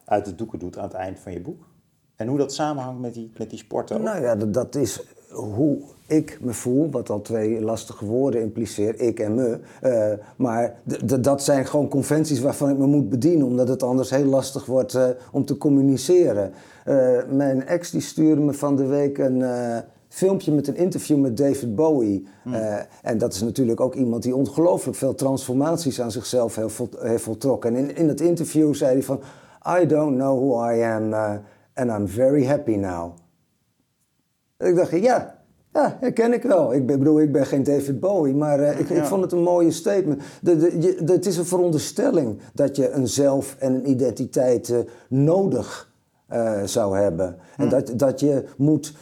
[0.05, 1.67] uit de doeken doet aan het eind van je boek?
[2.15, 4.01] En hoe dat samenhangt met die, met die sporten?
[4.01, 9.01] Nou ja, dat, dat is hoe ik me voel, wat al twee lastige woorden impliceert,
[9.01, 9.59] ik en me.
[9.83, 10.75] Uh, maar
[11.19, 14.93] dat zijn gewoon conventies waarvan ik me moet bedienen, omdat het anders heel lastig wordt
[14.93, 16.51] uh, om te communiceren.
[16.87, 19.43] Uh, mijn ex die stuurde me van de week een
[20.09, 22.27] filmpje met een interview met David Bowie.
[22.43, 22.53] Hmm.
[23.01, 27.23] en dat is natuurlijk ook iemand die ongelooflijk veel transformaties aan zichzelf heeft, vol, heeft
[27.23, 27.75] voltrokken.
[27.75, 29.19] En in, in het interview zei hij van,
[29.81, 31.13] I don't know who I am
[31.73, 33.11] and I'm very happy now.
[34.57, 35.37] Ik dacht, ja,
[35.73, 36.73] ja, herken ik wel.
[36.73, 39.71] Ik bedoel, ik ben geen David Bowie, maar uh, ik, ik, vond het een mooie
[39.71, 40.21] statement.
[40.41, 44.77] De, de, het is een veronderstelling dat je een zelf en een identiteit uh,
[45.09, 45.91] nodig
[46.33, 47.37] uh, zou hebben.
[47.57, 48.93] En dat, dat je moet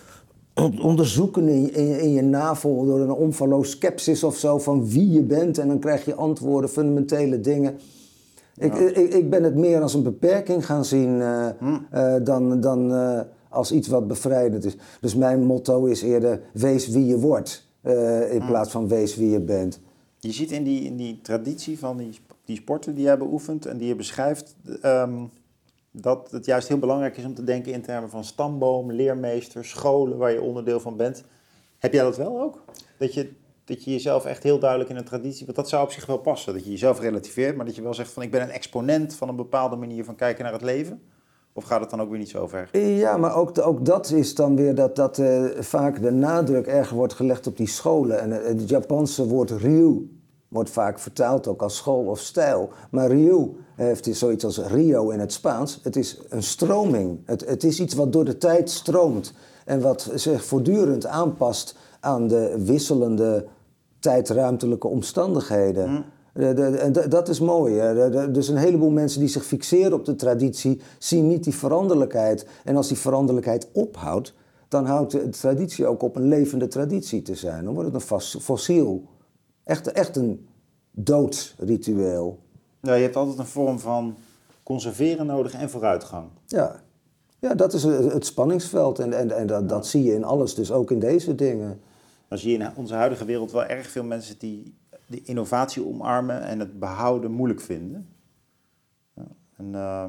[0.82, 5.24] onderzoeken in, in, in, je navel door een omvalloos skepsis of zo van wie je
[5.24, 5.58] bent.
[5.58, 7.78] En dan krijg je antwoorden, fundamentele dingen.
[8.58, 11.22] Ik, ik, ik, ben het meer als een beperking gaan zien
[11.60, 12.24] hm.
[12.24, 12.91] dan, dan
[13.56, 14.76] als iets wat bevrijdend is.
[15.02, 18.48] Dus mijn motto is eerder wees wie je wordt, uh, in mm.
[18.48, 19.80] plaats van wees wie je bent.
[20.20, 23.78] Je ziet in die, in die traditie van die, die sporten die jij beoefent en
[23.78, 25.30] die je beschrijft, um,
[25.91, 30.18] dat het juist heel belangrijk is om te denken in termen van stamboom, leermeester, scholen
[30.18, 31.24] waar je onderdeel van bent.
[31.78, 32.63] Heb jij dat wel ook?
[32.98, 33.32] Dat je,
[33.65, 36.18] dat je jezelf echt heel duidelijk in een traditie, want dat zou op zich wel
[36.18, 39.15] passen, dat je jezelf relativeert, maar dat je wel zegt van ik ben een exponent
[39.15, 41.02] van een bepaalde manier van kijken naar het leven?
[41.58, 42.78] Of gaat het dan ook weer niet zo ver?
[42.78, 46.96] Ja, maar ook, ook dat is dan weer dat, dat uh, vaak de nadruk erger
[46.96, 48.20] wordt gelegd op die scholen.
[48.20, 50.10] En uh, het Japanse woord ryu
[50.48, 52.70] wordt vaak vertaald ook als school of stijl.
[52.91, 55.80] Maar ryu heeft zoiets als Rio in het Spaans.
[55.84, 57.20] Het is een stroming.
[57.26, 59.34] Het, het is iets wat door de tijd stroomt.
[59.65, 63.46] En wat zich voortdurend aanpast aan de wisselende
[64.00, 65.89] tijdruimtelijke omstandigheden.
[65.89, 66.02] Hm.
[66.36, 67.93] En dat is mooi.
[68.32, 72.48] Dus een heleboel mensen die zich fixeren op de traditie, zien niet die veranderlijkheid.
[72.63, 74.34] En als die veranderlijkheid ophoudt,
[74.67, 77.63] dan houdt de traditie ook op een levende traditie te zijn.
[77.63, 79.04] Dan wordt het een fossiel.
[79.63, 80.48] Echt, echt een
[80.91, 82.39] doodsritueel.
[82.82, 84.15] Ja, je hebt altijd een vorm van
[84.63, 86.28] conserveren nodig en vooruitgang.
[86.45, 86.82] Ja,
[87.39, 89.00] ja dat is het spanningsveld.
[89.00, 91.80] En, en, en dat, dat zie je in alles, dus ook in deze dingen.
[92.28, 94.76] Dan zie je in onze huidige wereld wel erg veel mensen die
[95.08, 98.10] de innovatie omarmen en het behouden moeilijk vinden.
[99.13, 100.06] Ja, en uh,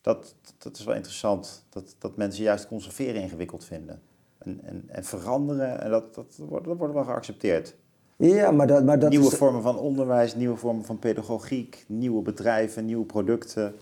[0.00, 4.02] dat, dat is wel interessant, dat, dat mensen juist conserveren ingewikkeld vinden.
[4.38, 7.76] En, en, en veranderen, en dat, dat, wordt, dat wordt wel geaccepteerd.
[8.16, 9.34] Ja, maar dat, maar dat nieuwe is...
[9.34, 13.74] vormen van onderwijs, nieuwe vormen van pedagogiek, nieuwe bedrijven, nieuwe producten.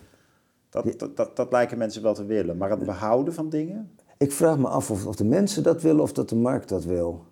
[0.69, 2.57] Dat, dat, dat, dat lijken mensen wel te willen.
[2.57, 3.91] Maar het behouden van dingen?
[4.17, 6.83] Ik vraag me af of, of de mensen dat willen of dat de markt dat
[6.83, 7.25] wil.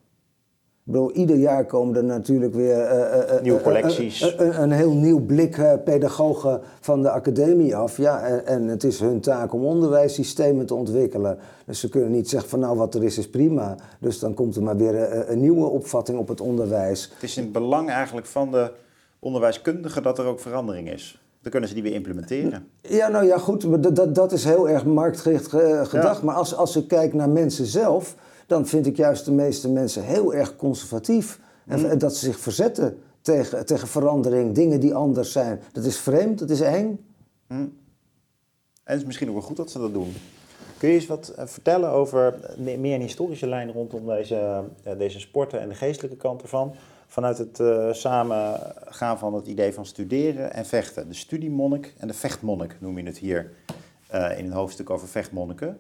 [0.86, 2.78] Ik bedoel, ieder jaar komen er natuurlijk weer...
[2.78, 4.22] Uh, uh, Nieuwe collecties.
[4.38, 7.98] Een, een, heel nieuw blik pedagogen van de academie af.
[7.98, 11.38] Ja, en, en, het is hun taak om onderwijssystemen te ontwikkelen.
[11.66, 13.76] Dus ze kunnen niet zeggen van nou wat er is is prima.
[14.00, 17.12] Dus dan komt er maar weer een, nieuwe opvatting op het onderwijs.
[17.14, 18.72] Het is in het belang eigenlijk van de
[19.20, 21.22] onderwijskundigen dat er ook verandering is.
[21.42, 22.68] Dan kunnen ze die weer implementeren.
[22.82, 23.96] Ja, nou ja, goed.
[23.96, 25.48] Dat, dat is heel erg marktgericht
[25.84, 26.22] gedacht.
[26.22, 28.16] Maar als, als ik kijk naar mensen zelf
[28.48, 31.40] dan vind ik juist de meeste mensen heel erg conservatief.
[31.66, 31.98] En mm.
[31.98, 35.62] dat ze zich verzetten tegen, tegen verandering, dingen die anders zijn.
[35.72, 37.06] Dat is vreemd, dat is eng.
[37.48, 37.82] Mm.
[38.84, 40.14] En het is misschien ook wel goed dat ze dat doen.
[40.78, 45.20] Kun je eens wat eh, vertellen over meer een historische lijn rondom deze, eh, deze
[45.20, 46.76] sporten en de geestelijke kant ervan?
[47.08, 51.08] Vanuit het uh, samengaan van het idee van studeren en vechten.
[51.08, 53.52] De studiemonnik en de vechtmonnik noem je het hier
[54.12, 55.80] in een hoofdstuk over vechtmonniken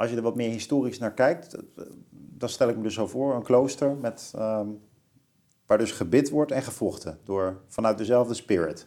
[0.00, 1.56] als je er wat meer historisch naar kijkt,
[2.12, 4.66] dan stel ik me dus zo voor, een klooster met, ehm,
[5.66, 8.86] waar dus gebid wordt en gevochten door, vanuit dezelfde spirit.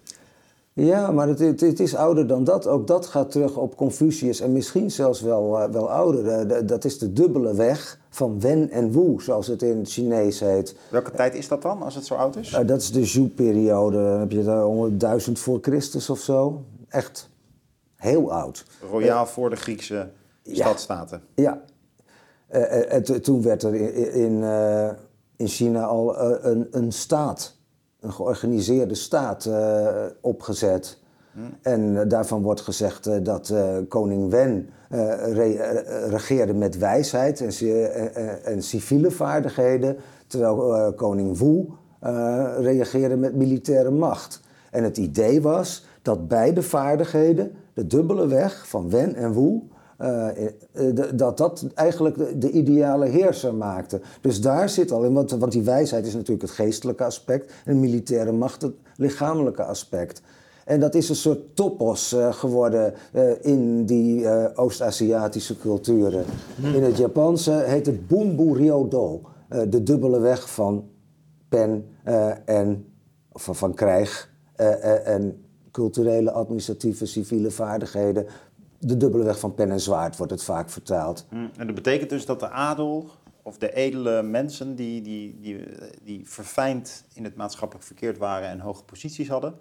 [0.73, 2.67] Ja, maar het, het, is ouder dan dat.
[2.67, 6.67] Ook dat gaat terug op Confucius en misschien zelfs wel, uh, wel ouder.
[6.67, 10.75] dat is de dubbele weg van Wen en Wu, zoals het in het Chinees heet.
[10.89, 12.51] Welke tijd is dat dan, als het zo oud is?
[12.51, 13.97] Uh, dat is de Zhou-periode.
[13.97, 16.63] Dan heb je daar ongeveer duizend voor Christus of zo.
[16.87, 17.29] Echt
[17.95, 18.65] heel oud.
[18.91, 20.09] Royaal voor de Griekse
[20.43, 21.21] stadstaten.
[21.35, 21.61] Ja.
[22.51, 24.43] Uh, toen werd er in, in,
[25.35, 27.57] in China al een, een staat,
[27.99, 29.49] een georganiseerde staat
[30.21, 31.01] opgezet.
[31.31, 31.39] Hm.
[31.61, 33.53] En daarvan wordt gezegd dat
[33.87, 34.69] koning Wen
[36.09, 41.65] regeerde met wijsheid en, en civiele vaardigheden, terwijl koning Wu
[42.57, 44.41] reageerde met militaire macht.
[44.71, 49.59] En het idee was dat beide vaardigheden, de dubbele weg van Wen en Wu, uh,
[51.13, 54.01] dat dat eigenlijk de, de, ideale heerser maakte.
[54.21, 57.79] Dus daar zit al in, want, want die wijsheid is natuurlijk het geestelijke aspect en
[57.79, 60.21] militaire macht het lichamelijke aspect.
[60.65, 62.93] En dat is een soort topos uh, geworden
[63.41, 66.25] in die Oost-Aziatische culturen.
[66.55, 66.73] Hmm.
[66.73, 69.21] In het Japanse heet het Bunbu Ryodo,
[69.67, 70.89] de dubbele weg van
[71.49, 71.85] pen
[72.45, 72.85] en
[73.31, 74.29] van, van krijg
[75.05, 78.25] en culturele, administratieve, civiele vaardigheden
[78.87, 81.25] de dubbele weg van pen en zwaard wordt het vaak vertaald.
[81.29, 83.09] Hm, en dat betekent dus dat de adel
[83.41, 85.65] of de edele mensen die, die, die,
[86.03, 89.53] die verfijnd in het maatschappelijk verkeerd waren en hoge posities hadden,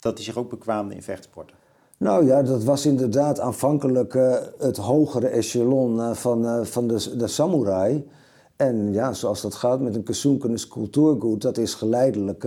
[0.00, 1.56] dat die zich ook bekwaamden in vechtsporten?
[1.98, 7.16] Nou ja, dat was inderdaad aanvankelijk uh, het hogere echelon uh, van, uh, van de,
[7.16, 8.08] de samurai.
[8.56, 12.46] En ja, zoals dat gaat met een Kasunkenes cultuurgoed, dat is geleidelijk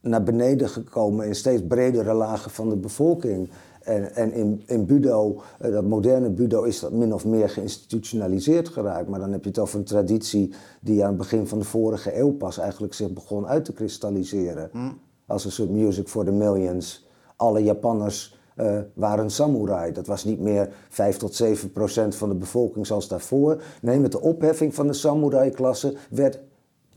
[0.00, 3.50] naar beneden gekomen in steeds bredere lagen van de bevolking.
[3.84, 8.68] En, en in, in Budo, eh, dat moderne Budo, is dat min of meer geïnstitutionaliseerd
[8.68, 9.08] geraakt.
[9.08, 12.18] Maar dan heb je het over een traditie die aan het begin van de vorige
[12.18, 14.68] eeuw pas eigenlijk zich begon uit te kristalliseren.
[14.72, 14.78] Hm.
[15.26, 17.08] Als een soort music for the millions.
[17.36, 19.92] Alle Japanners uh, waren samurai.
[19.92, 23.62] Dat was niet meer 5 tot 7 procent van de bevolking zoals daarvoor.
[23.82, 26.38] Nee, met de opheffing van de samurai-klasse werd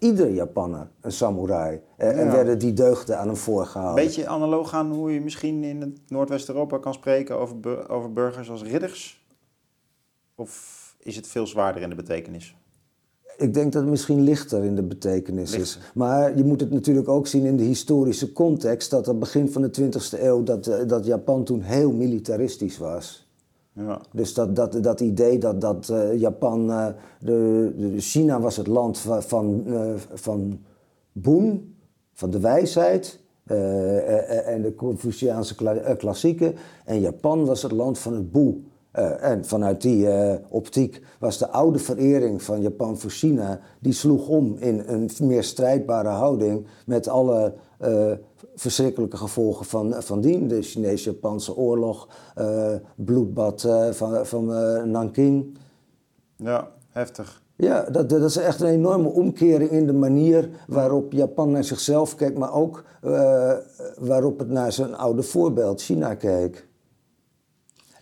[0.06, 1.82] ieder Japanner een samurai.
[1.98, 4.04] En werden die deugden aan hem voorgehouden.
[4.04, 9.26] Beetje analoog aan hoe je misschien in Noordwest-Europa kan spreken over, over burgers als ridders?
[10.36, 12.56] Of is het veel zwaarder in de betekenis?
[13.38, 15.80] Ik denk dat het misschien lichter in de betekenis is.
[15.94, 18.90] Maar je moet het natuurlijk ook zien in de historische context...
[18.90, 22.78] dat aan het begin van de 20e eeuw dat, eh, dat Japan toen heel militaristisch
[22.78, 23.25] was.
[23.76, 24.02] Ja.
[24.12, 26.88] Dus dat, dat, dat idee dat, dat uh, Japan, uh,
[27.20, 30.60] de, China was het land van, van, uh, van
[31.12, 31.76] Boen,
[32.14, 33.20] van de wijsheid
[34.46, 35.56] en de Confuciaanse
[35.98, 36.56] klassieken.
[36.86, 38.56] En Japan was het land van het boe.
[39.20, 40.08] En vanuit die
[40.50, 45.44] optiek was de oude verering van Japan voor China, die sloeg om in een meer
[45.44, 47.54] strijdbare houding met alle
[48.56, 50.48] verschrikkelijke gevolgen van, van dien.
[50.48, 52.08] De Chinees-Japanse oorlog,
[52.96, 54.46] bloedbad van, van
[54.92, 55.58] Nanking.
[56.36, 57.44] Ja, heftig.
[57.56, 62.16] Ja, dat, dat is echt een enorme omkering in de manier waarop Japan naar zichzelf
[62.16, 62.84] kijkt, maar ook
[64.00, 66.68] waarop het naar zijn oude voorbeeld, China, keek.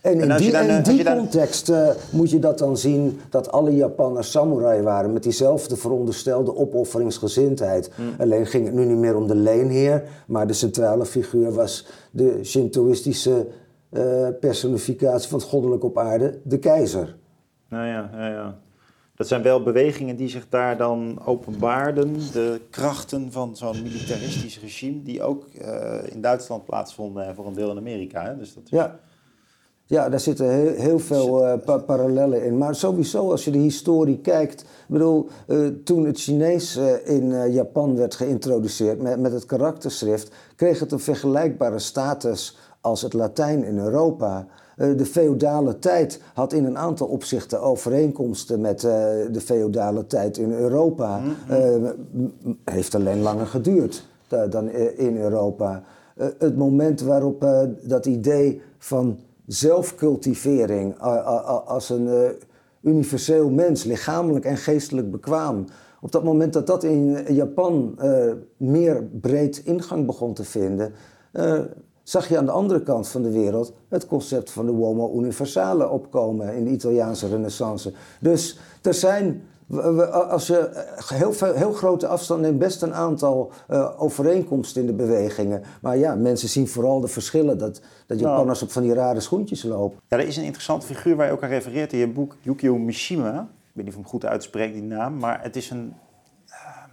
[0.04, 3.20] En in die, dan, in eh, die dan- context eh, moet je dat dan zien
[3.30, 7.90] dat alle Japanners samurai waren met diezelfde veronderstelde opofferingsgezindheid.
[7.94, 8.14] Hmm.
[8.18, 12.40] Alleen ging het nu niet meer om de leenheer, maar de centrale figuur was de
[12.42, 13.46] Shintoïstische
[13.90, 17.16] eh, personificatie van het goddelijk op aarde, de keizer.
[17.68, 18.58] Nou ja, ja, ja.
[19.16, 22.12] Dat zijn wel bewegingen die zich daar dan openbaarden.
[22.32, 25.46] De krachten van zo'n militaristisch regime, die ook
[26.04, 28.24] in Duitsland plaatsvonden en voor een deel in Amerika.
[28.24, 28.36] Hè?
[28.36, 28.70] Dus dat is...
[28.70, 28.98] Ja.
[29.86, 32.58] Ja, daar zitten heel, heel veel pa- parallellen in.
[32.58, 34.60] Maar sowieso, als je de historie kijkt.
[34.60, 40.30] Ik bedoel, eh, toen het Chinees eh, in Japan werd geïntroduceerd met, met het karakterschrift,
[40.56, 44.46] kreeg het een vergelijkbare status als het Latijn in Europa.
[44.76, 51.20] De feodale tijd had in een aantal opzichten overeenkomsten met de feodale tijd in Europa.
[51.48, 51.94] Eh, m-
[52.42, 55.82] m- heeft alleen langer geduurd da- dan in Europa.
[56.38, 57.46] Het moment waarop
[57.82, 60.98] dat idee van zelfcultivering
[61.66, 62.30] als een eh,
[62.82, 65.64] universeel mens, lichamelijk en geestelijk bekwaam.
[66.00, 70.92] Op dat moment dat dat in Japan eh, meer breed ingang begon te vinden,
[71.32, 71.60] eh,
[72.02, 75.88] zag je aan de andere kant van de wereld het concept van de uomo universale
[75.88, 77.92] opkomen in de Italiaanse renaissance.
[78.20, 79.42] Dus er zijn,
[80.10, 84.86] als je eh, heel, veel, heel grote afstand neemt, best een aantal eh, overeenkomsten in
[84.86, 85.62] de bewegingen.
[85.80, 88.50] Maar ja, mensen zien vooral de verschillen, dat, dat Nou.
[88.62, 89.98] Op van die rare schoentjes lopen.
[90.08, 92.78] Ja, er is een interessante figuur waar je ook aan refereert in je boek, Yukio
[92.78, 93.40] Mishima.
[93.40, 95.18] Ik weet niet of ik hem goed uitspreek, die naam.
[95.18, 95.94] Maar het is een
[96.46, 96.88] ehm,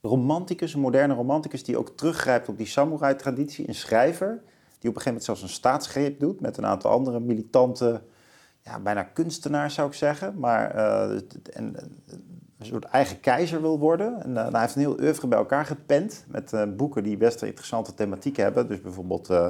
[0.00, 1.64] romanticus, een moderne romanticus...
[1.64, 3.68] die ook teruggrijpt op die samurai-traditie.
[3.68, 4.42] Een schrijver
[4.78, 6.40] die op een gegeven moment zelfs een staatsgreep doet...
[6.40, 8.02] met een aantal andere militante,
[8.64, 10.38] ja, bijna kunstenaars zou ik zeggen.
[10.38, 11.20] Maar eh,
[11.52, 11.76] en,
[12.58, 14.22] een soort eigen keizer wil worden.
[14.22, 16.24] En, eh, hij heeft een heel oeuvre bij elkaar gepend...
[16.28, 18.68] met eh, boeken die best interessante thematiek hebben.
[18.68, 19.30] Dus bijvoorbeeld...
[19.30, 19.46] eh,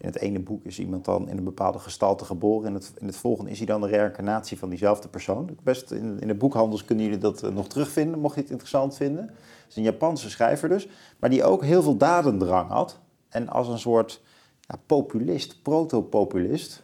[0.00, 2.68] in het ene boek is iemand dan in een bepaalde gestalte geboren.
[2.68, 5.58] In het, in het volgende is hij dan de reïncarnatie van diezelfde persoon.
[5.62, 8.96] Best in, in de boekhandels kunnen jullie dat eh, nog terugvinden, mocht je het interessant
[8.96, 9.24] vinden.
[9.24, 10.88] Het is een Japanse schrijver dus.
[11.18, 12.98] Maar die ook heel veel dadendrang had.
[13.28, 14.22] En als een soort
[14.60, 16.82] ja, populist, protopopulist...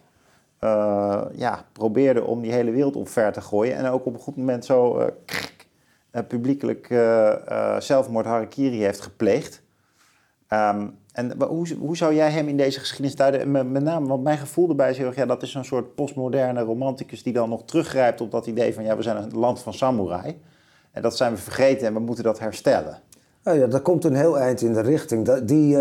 [0.66, 3.76] eh, ja, probeerde om die hele wereld omver te gooien.
[3.76, 5.56] En ook op een goed moment zo krk,
[6.16, 9.62] eh, publiekelijk eh, eh, zelfmoord harakiri heeft gepleegd.
[10.48, 13.40] Ehm, en hoe, hoe zou jij hem in deze geschiedenis duiden?
[13.40, 15.64] En Met, met name, want mijn gevoel erbij is heel erg, ja, dat is zo'n
[15.64, 19.38] soort postmoderne romanticus die dan nog teruggrijpt op dat idee van, ja, we zijn een
[19.38, 20.40] land van samurai.
[20.90, 23.00] En dat zijn we vergeten en we moeten dat herstellen.
[23.42, 25.40] Nou ja, dat komt een heel eind in de richting.
[25.40, 25.78] Die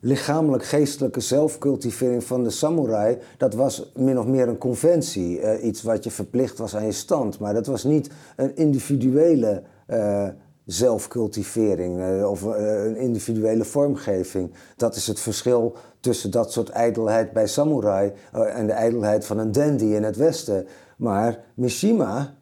[0.00, 5.40] lichamelijk-geestelijke zelfcultivering van de samurai, dat was min of meer een conventie.
[5.40, 7.38] eh, iets wat je verplicht was aan je stand.
[7.38, 10.28] Maar dat was niet een individuele eh,
[10.64, 14.50] zelfcultivering eh, of een individuele vormgeving.
[14.76, 19.52] Dat is het verschil tussen dat soort ijdelheid bij samurai en de ijdelheid van een
[19.52, 20.66] dandy in het Westen.
[20.96, 22.37] Maar Mishima,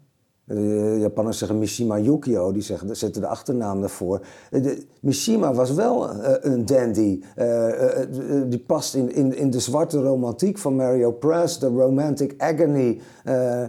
[0.47, 4.21] de Japanners zeggen Mishima Yukio, die zeggen, zetten de achternaam daarvoor.
[4.51, 7.23] Eh, De, Mishima was wel eh, een dandy.
[7.35, 11.67] Eh, eh, eh, die past in, in, in de zwarte romantiek van Mario Press, de
[11.67, 13.01] romantic agony.
[13.25, 13.69] Eh, eh,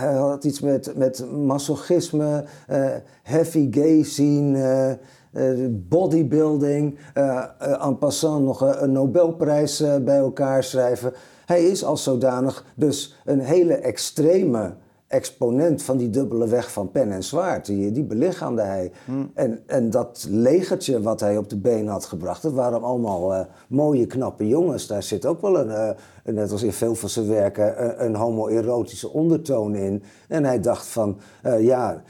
[0.00, 2.86] hij had iets met, met masochisme, eh,
[3.22, 4.58] heavy gay scene.
[4.58, 4.90] eh,
[5.32, 11.12] eh, bodybuilding, eh eh, en passant nog een, Nobelprijs eh, bij elkaar schrijven.
[11.46, 14.72] Hij is als zodanig dus een hele extreme
[15.08, 17.66] exponent van die dubbele weg van pen en zwaard.
[17.66, 18.92] Die, die belichaamde hij.
[19.34, 23.40] En, en dat legertje wat hij op de been had gebracht, dat waren allemaal eh,
[23.68, 24.86] mooie, knappe jongens.
[24.86, 25.90] Daar zit ook wel een, eh,
[26.34, 30.02] net als in veel van zijn werken, een, een homoerotische ondertoon in.
[30.28, 32.02] En hij dacht van, eh, ja,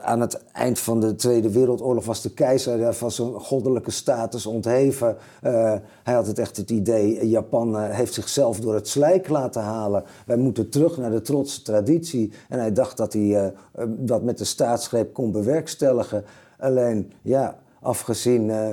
[0.00, 5.16] aan het eind van de Tweede Wereldoorlog was de keizer van zijn goddelijke status ontheven.
[6.02, 10.04] Hij had het echt het idee, Japan heeft zichzelf door het slijk laten halen.
[10.26, 12.32] Wij moeten terug naar de trotse traditie.
[12.48, 13.52] En hij dacht dat hij eh, eh,
[13.88, 16.24] dat met de staatsgreep kon bewerkstelligen.
[16.58, 18.68] Alleen, ja, afgezien eh,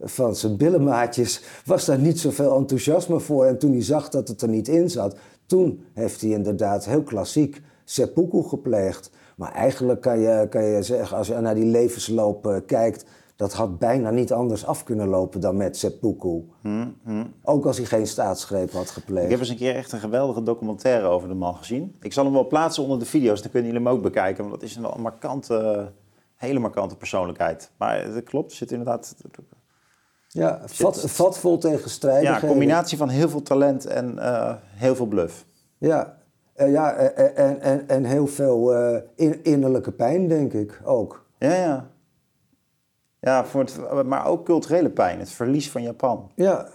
[0.00, 3.44] van zijn billenmaatjes was daar niet zoveel enthousiasme voor.
[3.44, 7.02] En toen hij zag dat het er niet in zat, toen heeft hij inderdaad heel
[7.02, 9.10] klassiek seppuku gepleegd.
[9.36, 13.04] Maar eigenlijk kan je, kan je zeggen, als je naar die levensloop kijkt,
[13.36, 16.42] dat had bijna niet anders af kunnen lopen dan met seppuku.
[17.42, 19.24] Ook als hij geen staatsgreep had gepleegd.
[19.24, 21.96] Ik heb eens een keer echt een geweldige documentaire over de man gezien.
[22.00, 24.44] Ik zal hem wel plaatsen onder de video's, dan kunnen jullie hem ook bekijken.
[24.48, 25.92] Want dat is een wel markante,
[26.36, 27.70] hele markante persoonlijkheid.
[27.76, 29.14] Maar het klopt, zit inderdaad...
[30.28, 35.46] Ja, vat, vatvol tegen Ja, combinatie van heel veel talent en eh, heel veel bluff.
[35.78, 36.18] Ja,
[36.54, 38.74] eh, ja eh, en, en, en heel veel
[39.14, 41.26] in- innerlijke pijn, denk ik ook.
[41.38, 41.90] Ja, ja.
[43.26, 46.30] Ja, voor het, maar ook culturele pijn, het verlies van Japan.
[46.34, 46.68] Ja.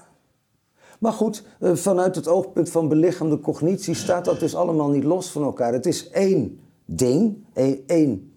[0.99, 5.31] Maar goed, eh, vanuit het oogpunt van belichaamde cognitie staat dat dus allemaal niet los
[5.31, 5.73] van elkaar.
[5.73, 8.33] Het is één ding, één, één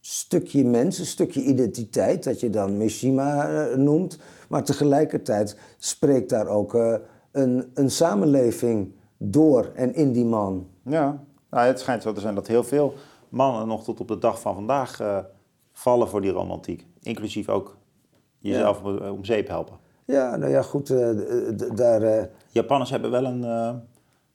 [0.00, 4.18] stukje mens, een stukje identiteit, dat je dan Mishima eh, noemt.
[4.48, 6.94] Maar tegelijkertijd spreekt daar ook eh,
[7.32, 10.66] een, een samenleving door en in die man.
[10.82, 12.94] Ja, nou, het schijnt zo te zijn dat heel veel
[13.28, 15.00] mannen nog tot op de dag van vandaag
[15.72, 16.86] vallen voor die romantiek.
[17.02, 17.76] Inclusief ook
[18.38, 19.78] jezelf om, om zeep helpen.
[20.04, 21.10] Ja, nou ja, goed, eh,
[21.74, 22.02] daar...
[22.02, 23.74] eh, Japanners hebben wel een eh,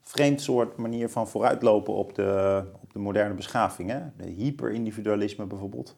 [0.02, 3.90] vreemd soort manier van vooruitlopen op de, op de moderne beschaving.
[3.90, 4.00] Hè?
[4.18, 5.98] De hyperindividualisme bijvoorbeeld.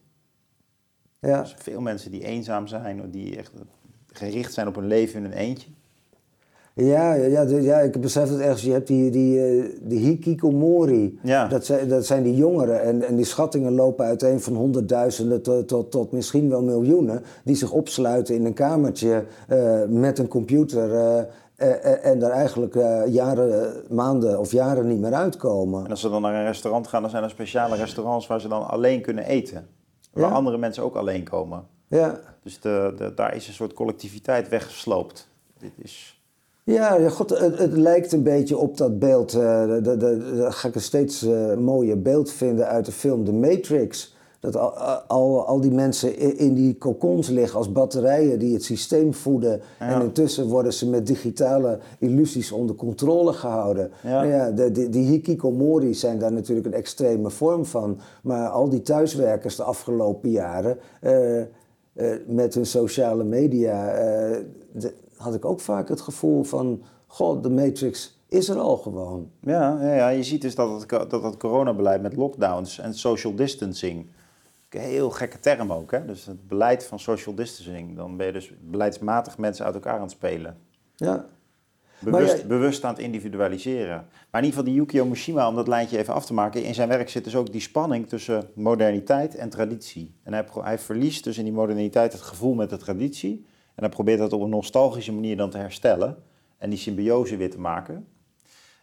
[1.20, 1.42] ja.
[1.42, 3.52] Dus veel mensen die eenzaam zijn, die echt
[4.08, 5.70] gericht zijn op hun leven in een eentje.
[6.78, 8.62] Ja, ja, ja, de- ja, ik besef het ergens.
[8.62, 11.20] Je hebt die, die, eh, die hikikomori.
[11.24, 11.48] Ja.
[11.48, 12.82] Dat, zijn, dat zijn die jongeren.
[12.82, 17.24] En, en die schattingen lopen uiteen van honderdduizenden tot, tot, tot misschien wel miljoenen.
[17.44, 20.94] Die zich opsluiten in een kamertje eh, met een computer.
[20.96, 22.74] eh, en daar eigenlijk
[23.08, 25.84] jaren, maanden of jaren niet meer uitkomen.
[25.86, 28.48] En als ze dan naar een restaurant gaan, dan zijn er speciale restaurants waar ze
[28.48, 29.68] dan alleen kunnen eten.
[30.14, 30.36] Waar Ja.
[30.36, 31.64] andere mensen ook alleen komen.
[31.88, 32.20] Ja.
[32.44, 35.28] Dus de, de, daar is een soort collectiviteit weggesloopt.
[35.60, 36.15] Dit is...
[36.66, 39.34] Ja, ja god, het, het lijkt een beetje op dat beeld.
[39.34, 42.92] eh de, de, de- dat ga ik een steeds eh, mooier beeld vinden uit de
[42.92, 44.14] film The Matrix.
[44.40, 44.70] Dat al,
[45.08, 49.62] al, al die mensen in die kokons liggen als batterijen die het systeem voeden.
[49.80, 53.92] En intussen worden ze met digitale illusies onder controle gehouden.
[54.04, 54.10] Ja.
[54.22, 58.00] Nou ja, de, die, die hikikomori zijn daar natuurlijk een extreme vorm van.
[58.24, 61.42] Maar al die thuiswerkers de afgelopen jaren eh,
[62.28, 63.86] met hun sociale media
[64.72, 66.84] de- had ik ook vaak het gevoel van...
[67.08, 69.30] God, de Matrix is er al gewoon.
[69.40, 73.36] Ja, ja, ja, je ziet dus dat het, dat het coronabeleid met lockdowns en social
[73.36, 74.08] distancing...
[74.70, 76.06] Een heel gekke term ook, hè?
[76.06, 77.96] Dus het beleid van social distancing.
[77.96, 80.58] Dan ben je dus beleidsmatig mensen uit elkaar aan het spelen.
[80.96, 81.26] Ja,
[82.00, 84.06] Bewust, jij- bewust aan het individualiseren.
[84.32, 86.64] Maar in ieder geval die Yukio Mishima, om dat lijntje even af te maken...
[86.64, 90.16] in zijn werk zit dus ook die spanning tussen moderniteit en traditie.
[90.24, 93.46] En hij, hij verliest dus in die moderniteit het gevoel met de traditie...
[93.76, 96.18] en hij probeert dat op een nostalgische manier dan te herstellen...
[96.58, 98.08] en die symbiose weer te maken.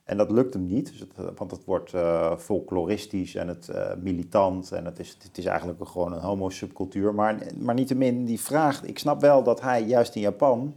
[0.04, 4.72] En dat lukt hem niet, dus want het wordt eh, folkloristisch en het eh, militant...
[4.72, 7.14] en het is, het is eigenlijk gewoon een homo-subcultuur.
[7.14, 8.84] Maar, maar niettemin, die vraag...
[8.84, 10.74] ik snap wel dat hij juist in Japan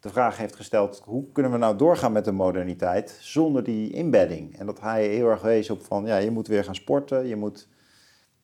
[0.00, 4.58] de vraag heeft gesteld: hoe kunnen we nou doorgaan met de moderniteit zonder die inbedding?
[4.58, 7.36] En dat hij heel erg wees op van ja, je moet weer gaan sporten, je
[7.36, 7.68] moet.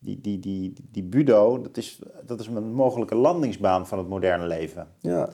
[0.05, 4.47] Die, die, die, die budo, dat is, dat is een mogelijke landingsbaan van het moderne
[4.47, 4.87] leven.
[5.01, 5.29] ja.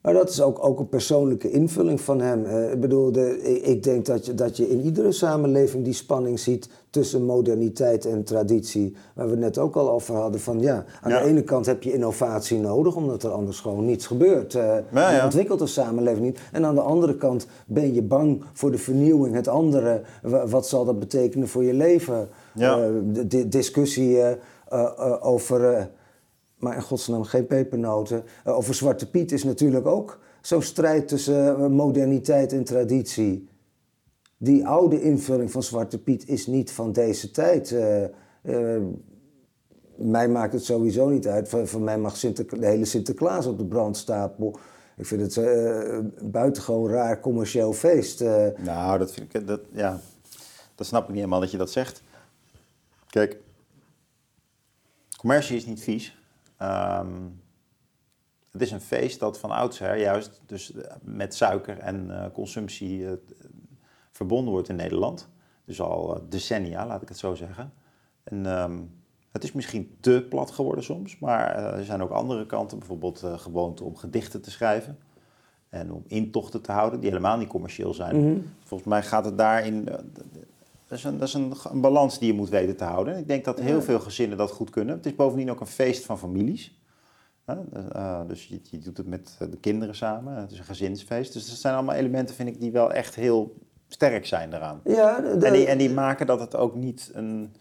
[0.00, 2.44] Maar dat is ook, ook een persoonlijke invulling van hem.
[2.72, 6.38] Ik bedoel, de, ik, ik denk dat je, dat je in iedere samenleving die spanning
[6.40, 8.96] ziet tussen moderniteit en traditie.
[9.14, 10.40] Waar we het net ook al over hadden.
[10.40, 11.22] Van ja, aan Ja.
[11.22, 14.52] de ene kant heb je innovatie nodig, omdat er anders gewoon niets gebeurt.
[14.52, 14.82] Ja,
[15.16, 16.40] Je ontwikkelt een samenleving niet.
[16.52, 20.02] En aan de andere kant ben je bang voor de vernieuwing, het andere.
[20.22, 22.28] Wa- Wat zal dat betekenen voor je leven?
[22.58, 22.82] Ja.
[22.82, 24.36] Eh, discussie eh,
[24.68, 25.90] eh, over,
[26.56, 32.52] maar in godsnaam geen pepernoten, over Zwarte Piet is natuurlijk ook zo'n strijd tussen moderniteit
[32.52, 33.48] en traditie.
[34.36, 37.76] Die oude invulling van Zwarte Piet is niet van deze tijd.
[39.96, 41.48] Mij maakt het sowieso niet uit.
[41.48, 44.58] Voor mij mag de hele Sinterklaas op de brandstapel.
[44.96, 48.20] Ik vind het een buitengewoon raar commercieel feest.
[48.56, 50.00] Nou, dat vind ik, dat, ja,
[50.74, 52.02] dat snap ik niet helemaal dat je dat zegt.
[53.08, 53.40] Kijk,
[55.16, 56.16] commercie is niet vies.
[56.56, 57.28] Ehm,
[58.50, 63.06] het is een feest dat van oudsher juist dus eh, met suiker en eh, consumptie
[63.06, 63.12] eh,
[64.12, 65.28] verbonden wordt in Nederland.
[65.64, 67.72] Dus al decennia, laat ik het zo zeggen.
[68.22, 68.78] En ehm,
[69.32, 72.78] het is misschien te plat geworden soms, maar er zijn ook andere kanten.
[72.78, 74.98] Bijvoorbeeld gewoonte om gedichten te schrijven.
[75.68, 78.44] En om intochten te houden die helemaal niet commercieel zijn.
[78.64, 79.88] Volgens mij gaat het daarin.
[80.88, 83.14] Dat is, een, dat is een, een balans die je moet weten te houden.
[83.14, 84.96] En ik denk dat heel veel gezinnen dat goed kunnen.
[84.96, 86.76] Het is bovendien ook een feest van families.
[87.44, 87.54] Hè,
[87.92, 90.34] eh, dus je, je doet het met eh, de kinderen samen.
[90.34, 91.32] Het is een gezinsfeest.
[91.32, 93.54] Dus dat zijn allemaal elementen, vind ik, die wel echt heel
[93.88, 94.80] sterk zijn daaraan.
[94.84, 97.52] Ja, de- En die, en die maken dat het ook niet een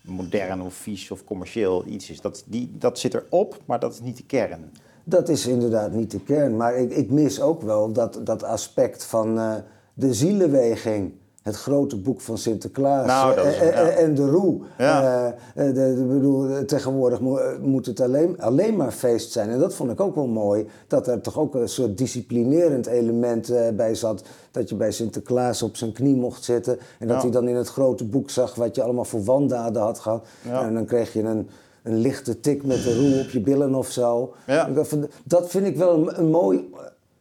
[0.00, 2.20] modern of vies of commercieel iets is.
[2.20, 4.70] Dat, die, dat zit erop, maar dat is niet de kern.
[5.04, 6.56] Dat is inderdaad niet de kern.
[6.56, 9.54] Maar ik, ik mis ook wel dat, dat aspect van eh,
[9.94, 11.12] de zielenweging.
[11.46, 13.88] Het grote boek van Sinterklaas Nou, dat is- eh, eh, ja.
[13.88, 14.60] en de roe.
[14.78, 15.26] Ja.
[15.54, 19.50] Eh, de, de- bedoel, tegenwoordig mo- moet het alleen, alleen maar feest zijn.
[19.50, 20.66] En dat vond ik ook wel mooi.
[20.86, 24.22] Dat er toch ook een soort disciplinerend element bij zat.
[24.50, 26.78] Dat je bij Sinterklaas op zijn knie mocht zitten.
[26.98, 27.22] En dat Ja.
[27.22, 30.26] hij dan in het grote boek zag wat je allemaal voor wandaden had gehad.
[30.42, 30.62] Ja.
[30.66, 31.48] En dan kreeg je een,
[31.82, 34.34] een lichte tik met de roe op je billen of zo.
[34.74, 36.70] Van, Dat vind ik wel een, een mooi,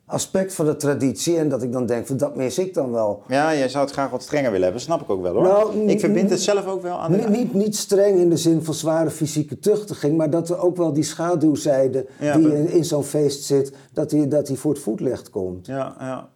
[0.06, 1.38] aspect van de traditie.
[1.38, 3.24] En dat ik dan denk, van dat mis ik dan wel.
[3.28, 5.44] Ja, jij zou het graag wat strenger willen hebben, snap ik ook wel hoor.
[5.44, 7.18] Nou, ik verbind het zelf ook wel aan de...
[7.18, 10.94] Niet, niet, streng in de zin van zware fysieke tuchtiging, maar dat er ook wel
[10.94, 14.82] die schaduwzijde Ja, die in, in zo'n feest zit, dat die, dat die voor het
[14.82, 15.66] voetlicht komt.
[15.66, 16.30] Ja, ja.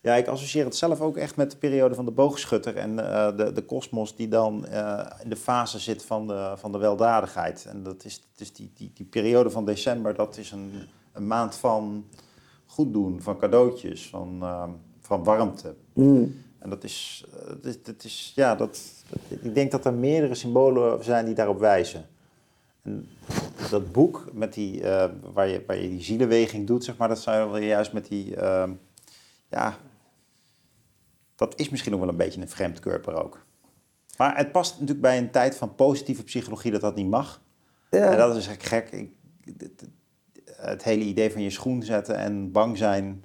[0.00, 3.36] ja, ik associeer het zelf ook echt met de periode van de boogschutter en eh,
[3.36, 7.66] de, de kosmos die dan eh, in de fase zit van de, van de weldadigheid.
[7.68, 10.72] En dat is, is die, die, die periode van december, dat is een,
[11.12, 12.04] een maand van
[12.74, 14.68] goed doen, van cadeautjes, van, eh,
[15.00, 15.74] van warmte.
[15.92, 16.42] Mm.
[16.58, 19.94] En dat is, eh, dat is, dat is ja, dat, dat- ik denk dat er
[19.94, 22.06] meerdere symbolen zijn die daarop wijzen.
[22.82, 23.08] En
[23.70, 27.18] dat boek met die, eh, waar, je, waar je die zielenweging doet, zeg maar, dat
[27.20, 28.70] zou wel juist met die, eh,
[29.50, 29.76] ja,
[31.36, 33.44] dat is misschien ook wel een beetje een vreemdkörper ook.
[34.16, 37.42] Maar het past natuurlijk bij een tijd van positieve psychologie dat dat niet mag.
[37.90, 38.10] Ja.
[38.10, 38.90] En dat is gek.
[38.90, 39.10] Ik,
[40.56, 43.24] het, hele idee van je schoen zetten en bang zijn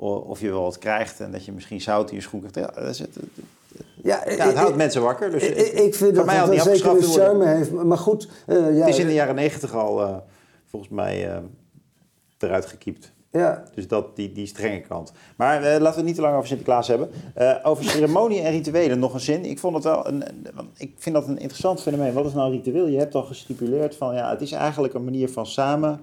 [0.00, 2.74] of je wel wat krijgt en dat je misschien zout in je schoen krijgt.
[2.74, 3.16] Ja, dat is het,
[4.02, 5.30] Ja, ja, het houdt mensen wakker.
[5.30, 7.72] Dus ik, vind dat mij het wel zeker een charme heeft.
[7.72, 10.16] Maar goed, eh, ja, het is in de jaren negentig al eh,
[10.66, 11.38] volgens mij eh,
[12.38, 13.12] eruit gekiept.
[13.30, 15.12] ja, Dus dat, die, die strenge kant.
[15.36, 17.10] Maar laten we het niet te lang over Sinterklaas hebben.
[17.62, 19.44] Over ceremonie en rituelen nog een zin.
[19.44, 22.12] Ik, vond het wel een, want ik vind dat een interessant fenomeen.
[22.12, 22.86] Wat is nou een ritueel?
[22.86, 26.00] Je hebt al gestipuleerd van ja, het is eigenlijk een manier van samen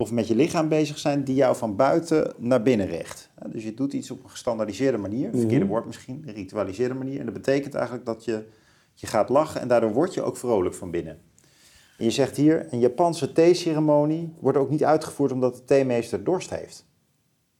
[0.00, 3.30] of met je lichaam bezig zijn die jou van buiten naar binnen richt.
[3.46, 7.18] Dus je doet iets op een gestandaardiseerde manier, verkeerde woord misschien, een ritualiseerde manier.
[7.18, 8.44] En dat betekent eigenlijk dat je,
[8.94, 11.18] je gaat lachen en daardoor word je ook vrolijk van binnen.
[11.98, 16.50] En je zegt hier, een Japanse theeceremonie wordt ook niet uitgevoerd omdat de theemeester dorst
[16.50, 16.86] heeft.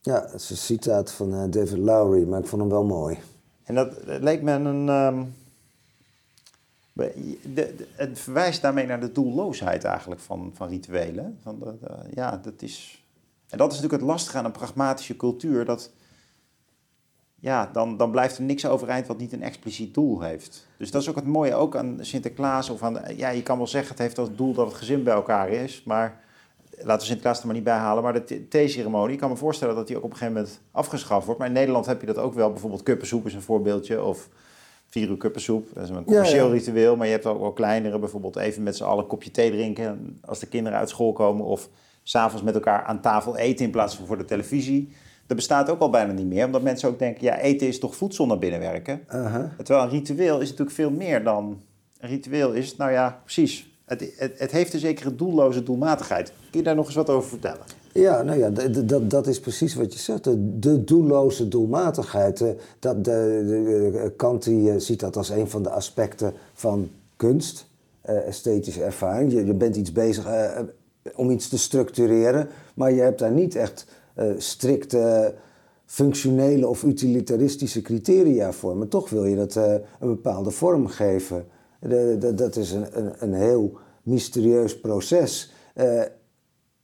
[0.01, 3.17] ja, dat is een citaat van eh, David Lowry, maar ik vond hem wel mooi.
[3.63, 4.89] En dat dat leek me een.
[4.89, 5.23] ehm,
[7.53, 11.37] de, het verwijst daarmee naar de doelloosheid eigenlijk van, van rituelen.
[11.41, 11.75] Van de-
[12.15, 13.03] ja, dat is.
[13.49, 15.65] En dat is natuurlijk het lastige aan een pragmatische cultuur.
[15.65, 15.91] Dat,
[17.39, 20.67] ja, dan, dan blijft er niks overeind wat niet een expliciet doel heeft.
[20.77, 22.69] Dus dat is ook het mooie ook aan Sinterklaas.
[22.69, 25.13] Of aan, ja, je kan wel zeggen het heeft als doel dat het gezin bij
[25.13, 25.83] elkaar is.
[25.83, 26.19] Maar
[26.77, 28.03] laten we Sinterklaas er maar niet bij halen.
[28.03, 30.61] Maar de the- theeceremonie, ik kan me voorstellen dat die ook op een gegeven moment
[30.71, 31.39] afgeschaft wordt.
[31.39, 32.51] Maar in Nederland heb je dat ook wel.
[32.51, 34.03] Bijvoorbeeld kuppensoep is een voorbeeldje.
[34.03, 34.29] Of
[34.89, 35.67] vier uur kuppensoep.
[35.73, 36.53] Dat is een commercieel ja.
[36.53, 36.95] ritueel.
[36.95, 37.99] Maar je hebt ook wel kleinere.
[37.99, 40.19] Bijvoorbeeld even met z'n allen een kopje thee drinken.
[40.25, 41.45] Als de kinderen uit school komen.
[41.45, 41.69] Of
[42.03, 44.91] s'avonds met elkaar aan tafel eten in plaats van voor de televisie.
[45.27, 46.45] Dat bestaat ook al bijna niet meer.
[46.45, 49.01] Omdat mensen ook denken, ja, eten is toch voedsel naar binnen werken.
[49.07, 49.53] Aha.
[49.57, 51.61] Terwijl een ritueel is natuurlijk veel meer dan...
[51.99, 53.69] Een ritueel is, nou ja, precies.
[53.85, 56.33] Het, het, het heeft een zekere doelloze doelmatigheid.
[56.49, 57.61] Kun je daar nog eens wat over vertellen?
[57.99, 58.49] Ja, nou ja,
[58.83, 60.23] dat, dat is precies wat je zegt.
[60.61, 62.41] De, doelloze doelmatigheid.
[62.41, 63.11] eh, Dat, de,
[63.45, 67.65] de- Kant die, eh, ziet dat als een van de aspecten van kunst,
[68.01, 69.31] eh, esthetische ervaring.
[69.31, 70.63] Je, je bent iets bezig eh, eh,
[71.15, 73.85] om iets te structureren, maar je hebt daar niet echt
[74.15, 75.33] eh strikte
[75.85, 78.77] functionele of utilitaristische criteria voor.
[78.77, 81.45] Maar toch wil je dat eh, een bepaalde vorm geven.
[82.35, 85.51] Dat is een, een, een heel mysterieus proces.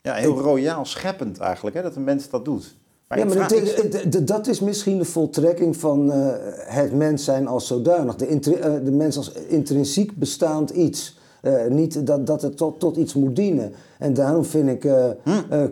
[0.05, 2.75] Ja, heel royaal scheppend eigenlijk, hè, dat een mens dat doet.
[3.07, 6.27] Maar ja, maar vraag- het- dat is misschien de voltrekking van eh,
[6.65, 8.15] het mens zijn als zodanig.
[8.15, 11.17] De, eh, de mens als intrinsiek bestaand iets.
[11.41, 13.71] Eh, niet dat, dat het tot, tot iets moet dienen.
[13.99, 15.09] En daarom vind ik eh,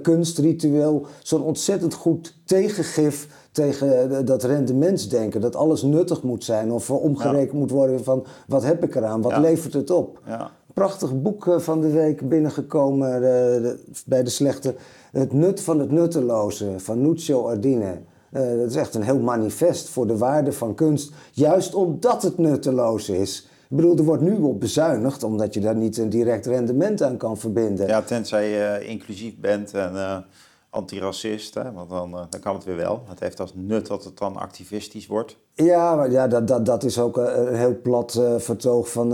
[0.02, 5.42] kunstritueel zo'n ontzettend goed tegengif tegen dat rendementsdenken.
[5.42, 9.32] Dat alles nuttig moet zijn of omgerekend moet worden van wat heb ik eraan, wat
[9.32, 9.40] Ja.
[9.40, 10.20] levert het op.
[10.26, 10.52] ja.
[10.74, 13.72] Prachtig boek eh, van de week binnengekomen eh,
[14.06, 14.76] bij de slechte.
[15.12, 18.02] Het nut van het nutteloze van Nuccio Ardine.
[18.32, 21.14] Eh, dat is echt een heel manifest voor de waarde van kunst.
[21.32, 23.48] Juist omdat het nutteloos is.
[23.70, 27.18] Ik bedoel, er wordt nu op bezuinigd omdat je daar niet een direct rendement aan
[27.18, 27.88] kan verbinden.
[27.88, 30.26] ja, tenzij je inclusief bent en
[30.74, 33.04] antiracist, hè, want dan, eh, dan kan het weer wel.
[33.08, 35.38] Het heeft als nut dat het dan activistisch wordt.
[35.54, 39.08] Ja, maar ja, dat, dat, dat is ook eh, een heel plat eh, vertoog van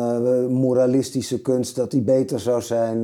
[0.52, 3.02] moralistische kunst, dat die beter zou zijn.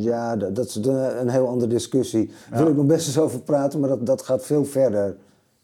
[0.00, 2.30] Ja, dat, dat is een, heel andere discussie.
[2.50, 5.16] Daar wil ik nog best eens over praten, maar dat, dat gaat veel verder.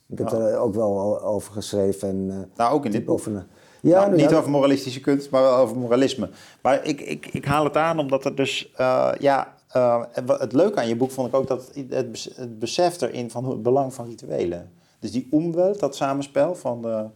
[0.09, 0.37] Ik heb Ja.
[0.37, 2.09] er ook wel over geschreven.
[2.09, 3.15] En, Nou, ook in dit boek.
[3.15, 3.43] over Ja,
[3.81, 6.31] Nou, nou niet ja, over moralistische kunst, maar wel over moralisme.
[6.63, 8.73] Maar ik, ik, ik haal het aan omdat er dus,
[9.19, 13.01] ja, eh, wat- het leuke aan je boek vond ik ook dat het, het besef
[13.01, 14.73] erin van het belang van rituelen.
[14.99, 17.07] Dus die omwelt, dat samenspel van, de,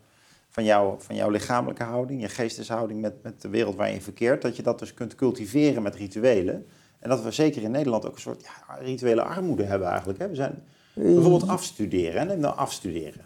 [0.49, 4.43] van, jou, van jouw lichamelijke houding, je geesteshouding met, met de wereld waarin je verkeert,
[4.43, 6.67] dat je dat dus kunt cultiveren met rituelen.
[6.99, 10.19] En dat we zeker in Nederland ook een soort ja, rituele armoede hebben eigenlijk.
[10.19, 10.29] Hè?
[10.29, 10.63] We zijn
[10.95, 12.27] bijvoorbeeld afstuderen, hè?
[12.27, 13.25] neem nou afstuderen.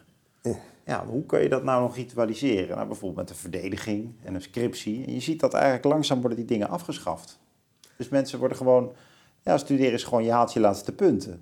[0.86, 2.76] Ja, hoe kun je dat nou nog ritualiseren?
[2.76, 5.06] Nou, bijvoorbeeld met een verdediging en een scriptie.
[5.06, 7.38] En je ziet dat eigenlijk langzaam worden die dingen afgeschaft.
[7.96, 8.92] Dus mensen worden gewoon...
[9.44, 11.32] Ja, studeren is gewoon je haalt je laatste punten.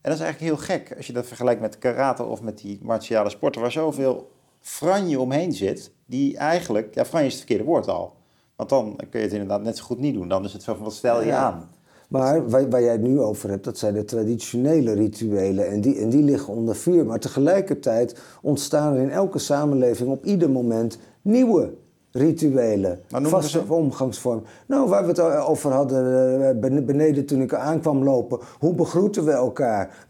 [0.00, 2.78] En dat is eigenlijk heel gek als je dat vergelijkt met karate of met die
[2.82, 4.30] martiale sporten, waar zoveel
[4.60, 8.12] franje omheen zit, die eigenlijk, ja, franje is het verkeerde woord al.
[8.56, 10.28] Want dan kun je het inderdaad net zo goed niet doen.
[10.28, 11.38] Dan is het zo van, wat stel je Ja.
[11.38, 11.68] aan?
[12.08, 15.68] Maar waar, waar jij het nu over hebt, dat zijn de traditionele rituelen.
[15.68, 17.06] En die, en die liggen onder vuur.
[17.06, 21.74] Maar tegelijkertijd ontstaan er in elke samenleving op ieder moment nieuwe
[22.12, 23.00] rituelen.
[23.08, 24.44] Vaste omgangsvormen.
[24.66, 26.04] Nou, waar we het over hadden
[26.48, 28.38] eh, bene- beneden toen ik aankwam lopen.
[28.58, 30.04] Hoe begroeten we elkaar?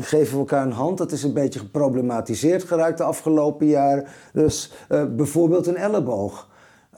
[0.00, 0.98] Geven we elkaar een hand?
[0.98, 4.04] Dat is een beetje geproblematiseerd geraakt de afgelopen jaren.
[4.32, 6.50] Dus eh, bijvoorbeeld een elleboog.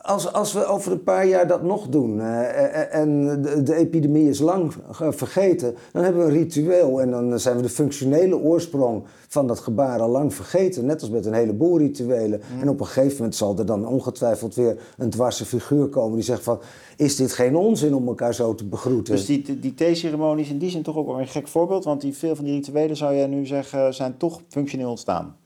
[0.06, 3.74] Als, als we over een paar jaar dat nog doen eh, eh, en de, de
[3.74, 7.68] epidemie is lang ge- vergeten, dan hebben we een ritueel en dan zijn we de
[7.68, 10.86] functionele oorsprong van dat gebaar al lang vergeten.
[10.86, 12.40] Net als met een heleboel rituelen.
[12.60, 16.24] En op een gegeven moment zal er dan ongetwijfeld weer een dwarse figuur komen die
[16.24, 16.58] zegt van,
[16.96, 19.14] is dit geen onzin om elkaar zo te begroeten?
[19.14, 22.14] Dus die, die theeceremonies in die zin toch ook wel een gek voorbeeld, want die,
[22.16, 25.36] veel van die rituelen zou jij nu zeggen zijn toch functioneel ontstaan.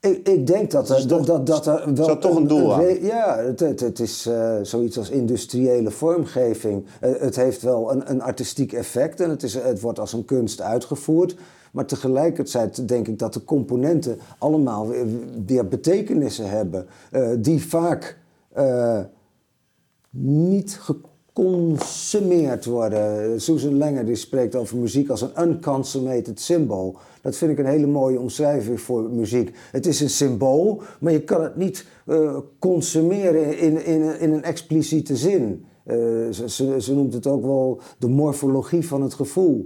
[0.00, 2.80] Ik, ik denk dat, er, toch- dat, dat, er wel toch een doel aan.
[2.84, 6.84] re- Ja, het, het, het is eh, zoiets als industriële vormgeving.
[7.00, 10.24] Eh, het heeft wel een, een artistiek effect en het, is, het wordt als een
[10.24, 11.36] kunst uitgevoerd.
[11.72, 15.06] Maar tegelijkertijd denk ik dat de componenten allemaal weer,
[15.46, 16.86] weer betekenissen hebben.
[17.10, 18.18] eh, die vaak
[20.10, 20.80] niet
[21.40, 23.40] geconsumeerd worden.
[23.40, 26.96] Susan Langer die spreekt over muziek als een unconsummated symbol.
[27.22, 29.56] Dat vind ik een hele mooie omschrijving voor muziek.
[29.70, 34.42] Het is een symbool, maar je kan het niet eh, consumeren in, in, in een
[34.42, 35.64] expliciete zin.
[35.84, 35.96] Eh,
[36.46, 39.64] ze, ze, noemt het ook wel de morfologie van het gevoel.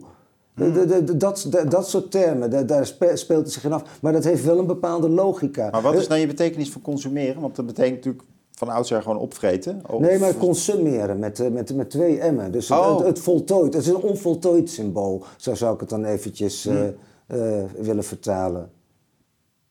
[0.54, 3.64] De- de- de- de- dat, dat, dat soort termen, daar, daar spe- speelt het zich
[3.64, 3.98] in af.
[4.02, 5.70] Maar dat heeft wel een bepaalde logica.
[5.70, 7.40] Maar wat is Eh, nou je betekenis van consumeren?
[7.40, 8.24] Want dat betekent natuurlijk
[8.54, 9.82] van oudsher gewoon opvreten.
[9.90, 12.52] Of- Nee, maar consumeren met, eh, met, met twee M'en.
[12.52, 12.96] Dus het, Oh.
[12.98, 13.74] het, het voltooid.
[13.74, 15.24] Het is een onvoltooid symbool.
[15.36, 16.86] Zo zou ik het dan eventjes eh,
[17.26, 18.70] eh, willen vertalen.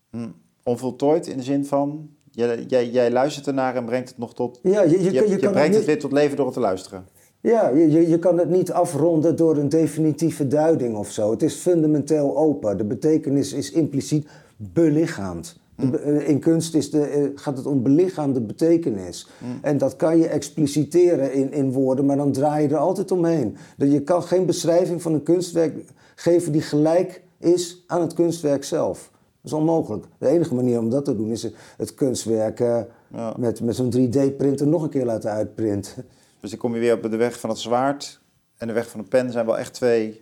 [0.10, 0.28] Hm.
[0.64, 4.60] Onvoltooid in de zin van, jij, jij, jij luistert ernaar en brengt het nog tot...
[4.64, 6.54] Ja, je, je, Je, kan- je, je, kan brengt het weer tot leven door het
[6.54, 7.06] te luisteren.
[7.42, 11.32] ja, je, je, je kan het niet afronden door een definitieve duiding of zo.
[11.32, 12.78] Het is fundamenteel open.
[12.78, 14.28] De betekenis is impliciet
[14.58, 15.60] belichaamd.
[15.92, 19.28] De eh, in kunst is de, eh, gaat het om belichaamde betekenis.
[19.62, 23.58] En dat kan je expliciteren in, in woorden, maar dan draai je er altijd omheen.
[23.78, 28.64] Dat Je kan geen beschrijving van een kunstwerk geven die gelijk is aan het kunstwerk
[28.64, 29.12] zelf.
[29.42, 30.06] Dat is onmogelijk.
[30.18, 32.82] De enige manier om dat te doen is het kunstwerk eh,
[33.14, 33.34] Ja.
[33.38, 36.06] met, met zo'n 3D-printer nog een keer laten uitprinten.
[36.40, 38.22] Dus dan kom je weer op de weg van het zwaard
[38.58, 40.22] en de weg van de pen zijn wel echt twee...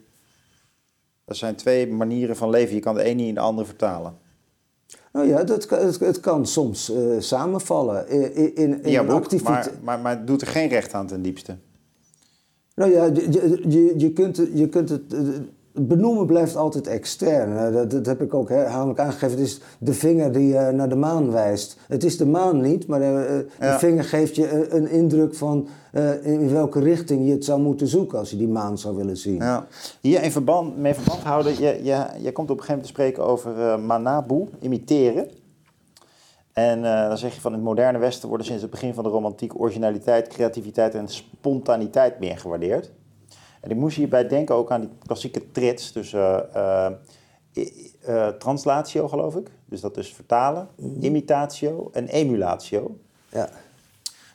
[1.26, 2.76] Dat zijn twee manieren van leven.
[2.76, 4.18] Je kan de een niet in de andere vertalen.
[5.14, 9.66] Nou ja, dat, kan- het, het kan soms eh, samenvallen in, in, in boek, activiteit.
[9.66, 11.58] maar, maar, maar het doet er geen recht aan ten diepste.
[12.76, 15.02] Nou ja, je, je, je, kunt, je kunt het.
[15.74, 17.58] Benoemen blijft altijd extern.
[17.58, 19.30] Eh, Dat, dat heb ik ook herhaaldelijk aangegeven.
[19.38, 21.78] Het is de vinger die naar de maan wijst.
[21.88, 23.80] Het is de maan niet, maar eh, eh, de Ja.
[23.80, 25.68] vinger geeft je een indruk van
[26.22, 29.36] in welke richting je het zou moeten zoeken als je die maan zou willen zien.
[29.36, 29.66] Ja.
[30.02, 32.88] Hier in verband, mee verband houden, je, je, je komt op een gegeven moment te
[32.88, 35.28] spreken over manabu, imiteren.
[36.54, 39.10] En dan zeg je van in het moderne Westen worden sinds het begin van de
[39.10, 42.92] romantiek originaliteit, creativiteit en spontaniteit meer gewaardeerd.
[43.62, 47.68] En ik moest hierbij denken ook aan die klassieke trits tussen eh, eh,
[48.02, 49.52] eh, translatio, geloof ik.
[49.66, 50.68] Dus dat is vertalen,
[51.00, 52.98] imitatio en emulatio.
[53.30, 53.50] Ja.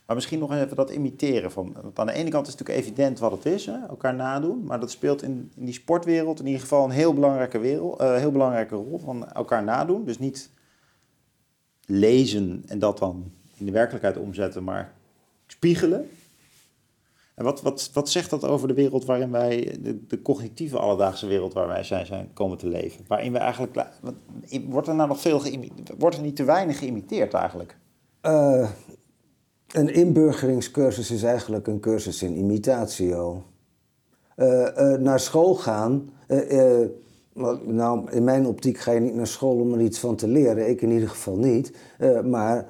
[0.07, 1.51] Maar misschien nog even dat imiteren.
[1.51, 4.15] Van, want aan de ene kant is het natuurlijk evident wat het is, hè, elkaar
[4.15, 4.65] nadoen.
[4.65, 8.17] Maar dat speelt in, in die sportwereld in ieder geval een heel belangrijke, wereld, eh,
[8.17, 10.05] heel belangrijke rol van elkaar nadoen.
[10.05, 10.51] Dus niet
[11.85, 14.93] lezen en dat dan in de werkelijkheid omzetten, maar
[15.47, 16.11] spiegelen.
[17.37, 21.27] En wat, wat, wat zegt dat over de wereld waarin wij, de, de cognitieve alledaagse
[21.27, 23.05] wereld waar wij zijn, zijn komen te leven?
[23.09, 23.87] Waarin we eigenlijk,
[24.69, 25.43] wordt er nou nog veel?
[25.99, 27.77] Wordt er niet te weinig geïmiteerd eigenlijk?
[28.21, 28.69] Eh,
[29.67, 33.43] een inburgeringscursus is eigenlijk een cursus in imitatio.
[34.37, 36.11] Eh, eh, naar school gaan.
[37.65, 40.69] nou, in mijn optiek ga je niet naar school om er iets van te leren.
[40.69, 41.73] Ik in ieder geval niet.
[42.25, 42.67] Maar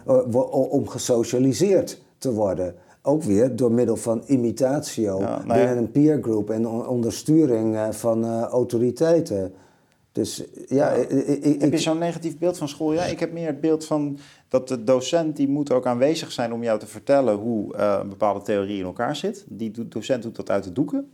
[0.71, 2.75] om gesocialiseerd te worden.
[3.07, 5.55] Ook weer door middel van imitatio Ja, nou ja.
[5.55, 9.53] binnen een peergroep en on- onder sturing eh, van eh, autoriteiten.
[10.13, 12.93] Dus ja, ik, ik, ik- Heb je zo'n negatief beeld van school?
[12.93, 16.53] Ja, ik heb meer het beeld van dat de docent die moet ook aanwezig zijn
[16.53, 19.45] om jou te vertellen hoe eh, een bepaalde theorie in elkaar zit.
[19.49, 21.11] Die docent doet dat uit de doeken.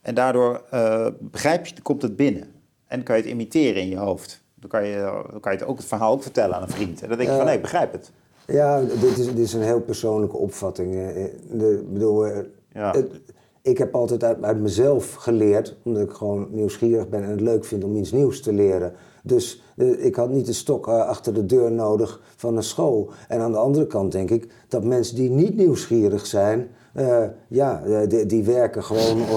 [0.00, 2.50] En daardoor eh, begrijp je, komt het binnen.
[2.86, 4.42] En kan je het imiteren in je hoofd.
[4.54, 7.02] Dan kan je, dan kan je het, ook, het verhaal ook vertellen aan een vriend.
[7.02, 8.10] En dan denk je van, nee, ik begrijp het.
[8.46, 10.94] Ja, dit is, dit is een heel persoonlijke opvatting.
[10.94, 12.38] eh, eh, De, ik bedoel, eh,
[12.72, 12.90] Ja.
[12.90, 13.20] het-
[13.62, 17.64] ik heb altijd uit, uit, mezelf geleerd, omdat ik gewoon nieuwsgierig ben en het leuk
[17.64, 18.92] vind om iets nieuws te leren.
[19.22, 23.10] Dus uh, ik had niet de stok uh, achter de deur nodig van een school.
[23.28, 27.82] En aan de andere kant denk ik dat mensen die niet nieuwsgierig zijn, uh, ja,
[28.06, 29.28] die, die, werken gewoon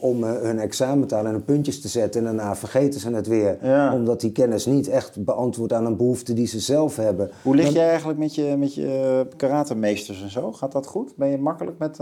[0.00, 2.20] om hun examen te halen en hun puntjes te zetten.
[2.20, 3.58] En daarna vergeten ze het weer.
[3.62, 3.94] Ja.
[3.94, 7.30] Omdat die kennis niet echt beantwoordt aan een behoefte die ze zelf hebben.
[7.42, 10.52] Hoe lig jij eigenlijk met je, met je karatemeesters en zo?
[10.52, 11.16] Gaat dat goed?
[11.16, 11.98] Ben je makkelijk met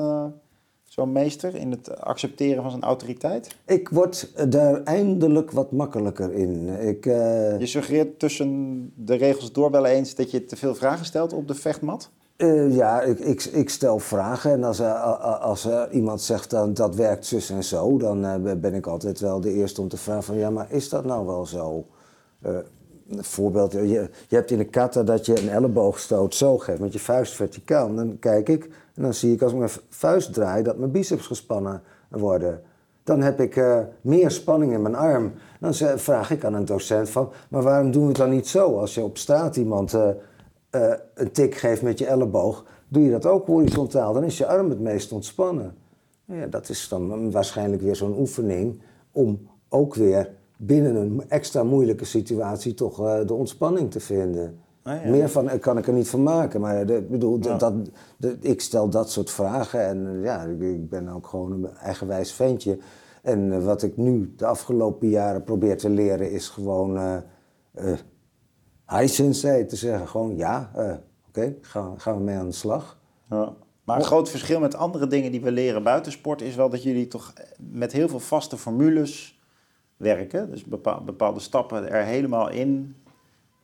[0.91, 3.57] zo'n meester in het accepteren van zijn autoriteit?
[3.67, 6.69] Ik word daar eindelijk wat makkelijker in.
[6.69, 7.59] Ik, uh...
[7.59, 11.49] Je suggereert tussen de regels door wel eens dat je te veel vragen stelt op
[11.49, 12.11] de vechtmat?
[12.43, 14.81] Uh, ja, ik, ik, ik, stel vragen en als,
[15.41, 19.53] als iemand zegt dat dat werkt zus en zo, dan ben ik altijd wel de
[19.53, 21.87] eerste om te vragen van ja, maar is dat nou wel zo?
[22.41, 26.93] Een voorbeeld, je, je hebt in de kata dat je een elleboogstoot zo geeft met
[26.93, 27.95] je vuist verticaal.
[27.95, 28.65] dan kijk ik
[28.95, 32.63] en dan zie ik als ik mijn vuist draai dat mijn biceps gespannen worden.
[33.05, 33.65] Dan heb ik
[34.01, 35.33] meer spanning in mijn arm.
[35.61, 38.79] Dan vraag ik aan een docent van, maar waarom doen we het dan niet zo?
[38.79, 39.95] Als je op straat iemand
[40.75, 44.13] uh, uh, een tik geeft met je elleboog, doe je dat ook horizontaal.
[44.13, 45.75] Dan is je arm het meest ontspannen.
[46.25, 48.81] Ja, dat is dan waarschijnlijk weer zo'n oefening
[49.13, 54.59] om ook weer binnen een extra moeilijke situatie toch uh, de ontspanning te vinden.
[54.83, 55.11] Ah, ja.
[55.11, 56.61] Meer van kan ik er niet van maken.
[56.61, 57.75] Maar de, bedoel, dat,
[58.17, 62.33] de, ik stel dat soort vragen en eh, ja, ik ben ook gewoon een eigenwijs
[62.33, 62.79] ventje.
[63.23, 67.17] En uh, wat ik nu de afgelopen jaren probeer te leren is gewoon uh,
[68.91, 70.09] uh, hi sensei te zeggen.
[70.09, 72.99] Gewoon ja, oké, okay, gaan, gaan we mee aan de slag.
[73.31, 73.55] Ja.
[73.85, 76.83] Maar een groot verschil met andere dingen die we leren buiten sport is wel dat
[76.83, 79.41] jullie toch met heel veel vaste formules
[79.97, 80.51] werken.
[80.51, 80.65] Dus
[81.05, 82.97] bepaalde stappen er helemaal in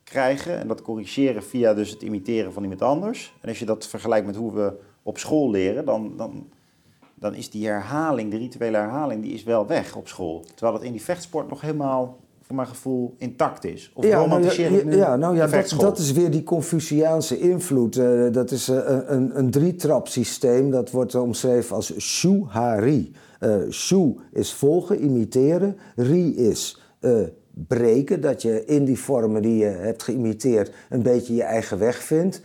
[0.03, 0.57] krijgen.
[0.57, 3.35] En dat corrigeren via dus het imiteren van iemand anders.
[3.41, 6.49] En als je dat vergelijkt met hoe we op school leren, dan, dan,
[7.13, 10.45] dan is die herhaling, de rituele herhaling, die is wel weg op school.
[10.55, 12.17] Terwijl het in die vechtsport nog helemaal
[12.47, 13.91] voor mijn gevoel intact is.
[13.93, 17.95] Of ja, romantiseer nou, ja, ja, nou ja, dat, dat, is weer die Confuciaanse invloed.
[17.95, 20.71] Uh, dat is uh, een, een drietrap systeem.
[20.71, 23.11] Dat wordt omschreven als shu-hari.
[23.39, 25.77] Uh, shu is volgen, imiteren.
[25.95, 26.81] Ri is
[27.51, 28.21] breken.
[28.21, 32.41] Dat je in die vormen die je hebt geïmiteerd een beetje je eigen weg vindt.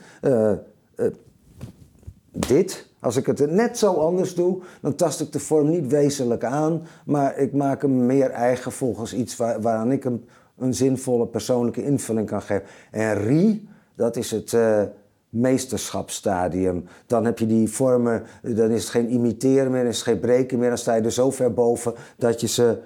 [2.33, 6.45] dit, als ik het net zo anders doe, dan tast ik de vorm niet wezenlijk
[6.45, 10.25] aan, maar ik maak hem meer eigen volgens iets waar, waaraan ik een,
[10.59, 12.67] een zinvolle persoonlijke invulling kan geven.
[12.91, 14.83] En ri, dat is het uh,
[15.29, 16.85] meesterschapsstadium.
[17.07, 20.21] Dan heb je die vormen, dan is het geen imiteren meer, dan is het geen
[20.21, 22.79] breken meer, dan sta je er zo ver boven dat je ze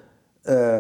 [0.45, 0.79] uh,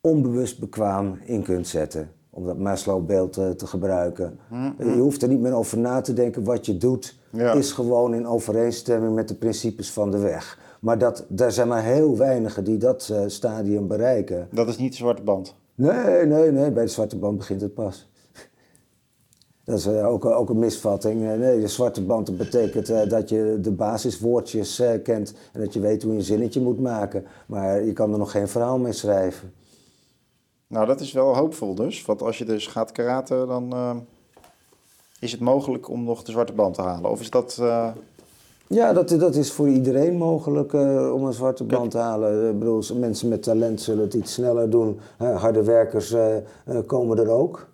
[0.00, 4.38] onbewust bekwaam in kunt zetten om dat Maslow-beeld te, eh, te gebruiken.
[4.48, 4.94] Mm-hmm.
[4.94, 6.44] Je hoeft er niet meer over na te denken.
[6.44, 10.58] Wat je doet is gewoon in overeenstemming met de principes van de weg.
[10.80, 14.48] Maar dat, er zijn maar heel weinigen die dat uh, stadium bereiken.
[14.50, 15.54] Dat is niet de zwarte band?
[15.74, 16.70] Nee, nee, nee.
[16.70, 18.08] Bij de zwarte band begint het pas.
[19.64, 21.20] Dat is uh, ook, ook een misvatting.
[21.20, 26.12] nee, de zwarte band betekent dat je de basiswoordjes kent en dat je weet hoe
[26.12, 27.24] je een zinnetje moet maken.
[27.46, 29.52] Maar je kan er nog geen verhaal mee schrijven.
[30.66, 32.04] Nou, dat is wel hoopvol dus.
[32.04, 33.72] Want als je dus gaat karate, dan
[35.24, 37.10] is het mogelijk om nog de zwarte band te halen.
[37.10, 37.58] Of is dat...
[37.60, 37.88] Uh...
[38.66, 42.50] Ja, dat, dat is voor iedereen mogelijk uh, om een zwarte band te halen.
[42.50, 44.98] Ik bedoel, mensen met talent zullen het iets sneller doen.
[45.16, 46.14] harde werkers
[46.86, 47.68] komen er ook.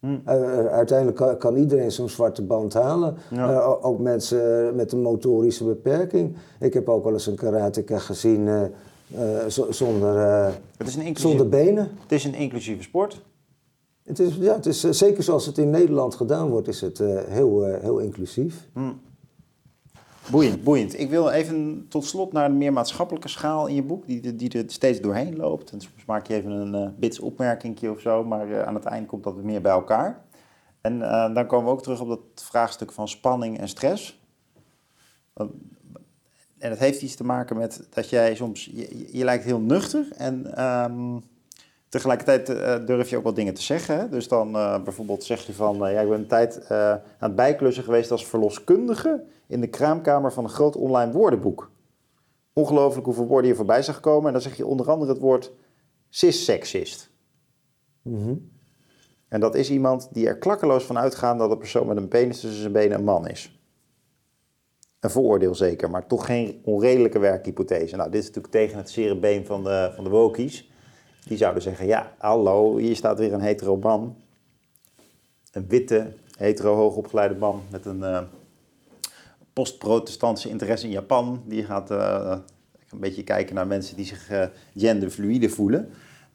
[0.00, 0.28] Hm.
[0.70, 3.16] uiteindelijk kan, kan iedereen zo'n zwarte band halen.
[3.30, 3.60] Ja.
[3.60, 6.36] ook mensen met een motorische beperking.
[6.60, 8.70] Ik heb ook wel eens een karateka gezien
[9.14, 11.90] uh, zonder, uh, het is een zonder benen.
[12.02, 13.22] Het is een inclusieve sport.
[14.06, 16.98] Het is, ja, het is, uh, zeker zoals het in Nederland gedaan wordt, is het
[17.28, 18.68] heel, heel inclusief.
[18.72, 19.00] Hmm.
[20.30, 20.98] Boeiend, boeiend.
[20.98, 24.50] Ik wil even tot slot naar een meer maatschappelijke schaal in je boek, die, die
[24.50, 25.70] er steeds doorheen loopt.
[25.70, 29.24] En soms maak je even een bits opmerkingje of zo, maar aan het eind komt
[29.24, 30.24] dat meer bij elkaar.
[30.80, 30.98] En
[31.34, 34.20] dan komen we ook terug op dat vraagstuk van spanning en stress.
[36.58, 38.64] En dat heeft iets te maken met dat jij soms,
[39.12, 41.22] je, lijkt heel nuchter en um,
[41.88, 43.98] tegelijkertijd uh, durf je ook wat dingen te zeggen.
[43.98, 44.08] Hè?
[44.08, 47.34] Dus dan uh, bijvoorbeeld zeg je van, uh, ja, ik ben een tijd aan het
[47.34, 51.70] bijklussen geweest als verloskundige in de kraamkamer van een groot online woordenboek.
[52.52, 54.26] Ongelooflijk hoeveel woorden hier voorbij zag komen.
[54.26, 55.52] En dan zeg je onder andere het woord
[56.08, 57.10] cis-sexist.
[58.02, 58.50] Mm
[59.28, 62.40] En dat is iemand die er klakkeloos van uitgaat dat een persoon met een penis
[62.40, 63.60] tussen zijn benen een man is.
[65.00, 67.96] Een vooroordeel zeker, maar toch geen onredelijke werkhypothese.
[67.96, 70.70] Nou, dit is natuurlijk tegen het zere been van de, van de wokies.
[71.26, 74.16] Die zouden zeggen, ja, hallo, hier staat weer een hetero man.
[75.52, 78.20] Een witte, hetero, hoogopgeleide man met een uh,
[79.52, 81.42] post-protestantse interesse in Japan.
[81.44, 82.36] Die gaat uh,
[82.90, 84.44] een beetje kijken naar mensen die zich uh,
[84.76, 85.90] genderfluide voelen.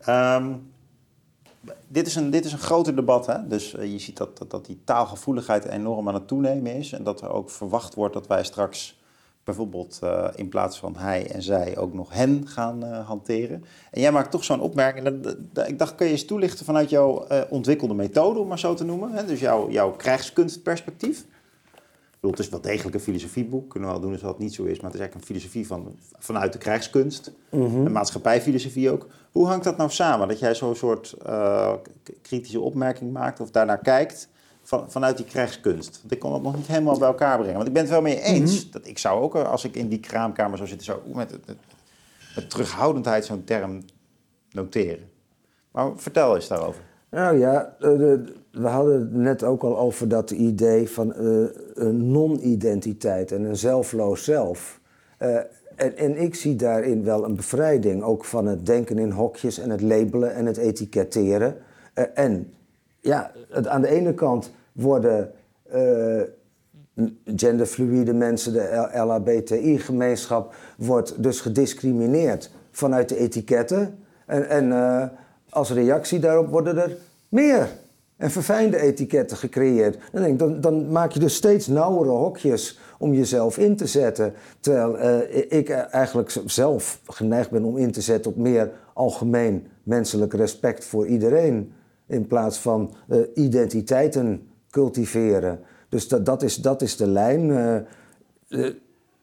[0.08, 0.72] Um,
[1.88, 3.26] dit, is een, dit is een groter debat.
[3.26, 3.48] Hè?
[3.48, 6.92] Dus je ziet dat, dat, dat, die taalgevoeligheid enorm aan het toenemen is.
[6.92, 9.01] En dat er ook verwacht wordt dat wij straks
[9.44, 13.64] bijvoorbeeld uh, in plaats van hij en zij ook nog hen gaan uh, hanteren.
[13.92, 15.22] En jij maakt toch zo'n opmerking.
[15.24, 18.74] Dat, dat, ik dacht, kun je eens toelichten vanuit jouw ontwikkelde methode, om maar zo
[18.74, 19.12] te noemen.
[19.12, 19.26] Hè?
[19.26, 21.26] Dus jouw, jouw krijgskunstperspectief
[22.22, 23.70] bedoel, het is wel degelijk een filosofieboek.
[23.70, 24.80] Kunnen we wel doen alsof dat niet zo is.
[24.80, 27.32] Maar het is eigenlijk een filosofie van, vanuit de krijgskunst.
[27.50, 29.08] Mm Een maatschappijfilosofie ook.
[29.32, 30.28] Hoe hangt dat nou samen?
[30.28, 31.16] Dat jij zo'n soort
[32.22, 34.30] kritische opmerking maakt of daarnaar kijkt
[34.72, 36.00] van, vanuit die krijgskunst.
[36.02, 37.56] Want ik kon dat nog niet helemaal bij elkaar brengen.
[37.56, 38.64] Want ik ben het wel mee eens.
[38.64, 38.72] Mhm.
[38.72, 41.58] dat ik zou ook, als ik in die kraamkamer zou zitten, zo met, met,
[42.36, 43.84] met terughoudendheid zo'n term
[44.52, 45.10] noteren.
[45.72, 46.82] Maar vertel eens daarover.
[47.10, 47.76] Nou ja,
[48.52, 53.58] we hadden het net ook al over dat idee van uh, een non-identiteit en een
[53.58, 54.80] zelfloos zelf.
[55.20, 55.36] Uh,
[55.76, 59.70] en, en, ik zie daarin wel een bevrijding, ook van het denken in hokjes en
[59.70, 61.58] het labelen en het etiketteren.
[62.14, 62.54] En
[63.00, 65.32] ja, het, aan de ene kant worden
[67.26, 74.00] genderfluïde mensen, de LHBTI-gemeenschap, wordt dus gediscrimineerd vanuit de etiketten.
[74.26, 74.72] En, en
[75.50, 76.98] als reactie daarop worden er
[77.30, 77.70] meer
[78.22, 79.98] en verfijnde etiketten gecreëerd.
[80.12, 83.88] Dan, denk ik, dan, dan maak je dus steeds nauwere hokjes om jezelf in te
[83.88, 84.34] zetten.
[84.60, 90.34] Terwijl uh, ik eigenlijk zelf geneigd ben om in te zetten op meer algemeen menselijk
[90.34, 91.74] respect voor iedereen.
[92.06, 95.60] In plaats van uh, identiteiten cultiveren.
[95.90, 97.50] Dus dat, dat, is, dat is de lijn.
[98.50, 98.70] Uh,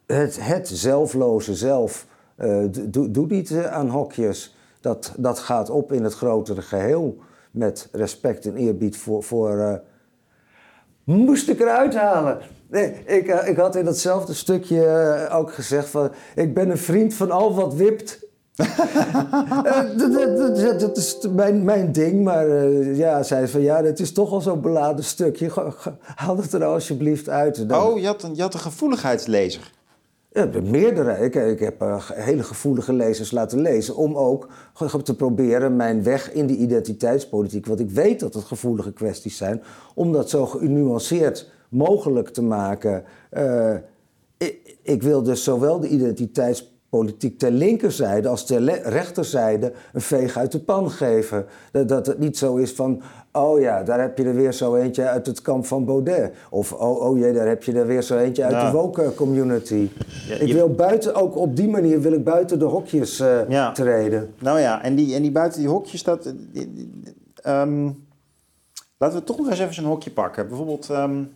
[0.07, 2.07] het, het zelfloze zelf
[2.71, 7.19] doe, doe niet aan hokjes dat, dat gaat op in het grotere geheel.
[7.51, 9.23] Met respect en eerbied voor.
[9.23, 9.75] voor uh,
[11.05, 12.39] moest ik eruit halen?
[12.67, 14.85] Nee, ik, uh, ik had in datzelfde stukje
[15.31, 16.11] uh, ook gezegd van...
[16.35, 18.27] Ik ben een vriend van al wat wipt.
[19.99, 20.13] dat,
[20.57, 22.49] dat, dat, is mijn, mijn ding, maar
[22.95, 25.73] ja, zei van ja, het is toch al zo'n beladen stukje.
[26.15, 27.69] Haal het er alsjeblieft uit.
[27.69, 27.83] Dan...
[27.83, 29.73] Oh, je had, een, je had een gevoeligheidslezer.
[30.33, 31.25] Ja, meerdere.
[31.25, 34.49] Ik, ik heb uh, hele gevoelige lezers laten lezen om ook
[35.03, 39.63] te proberen mijn weg in de identiteitspolitiek, want ik weet dat het gevoelige kwesties zijn,
[39.95, 43.05] om dat zo genuanceerd mogelijk te maken.
[43.33, 43.75] Uh,
[44.37, 50.37] ik, ik, wil dus zowel de identiteitspolitiek politiek ter linkerzijde als ter rechterzijde een veeg
[50.37, 51.47] uit de pan geven.
[51.73, 54.75] Dat, dat het niet zo is van, oh ja, daar heb je er weer zo
[54.75, 56.35] eentje uit het kamp van Baudet.
[56.51, 59.89] Of, oh, oh jee, daar heb je er weer zo eentje uit de woke community.
[60.39, 64.35] ik wil buiten, ook op die manier wil ik buiten de hokjes uh, treden.
[64.39, 66.35] Nou ja, en die, en die buiten die hokjes, dat...
[67.47, 68.07] um,
[68.99, 70.49] laten we toch nog eens even een hokje pakken.
[70.49, 71.35] Bijvoorbeeld um,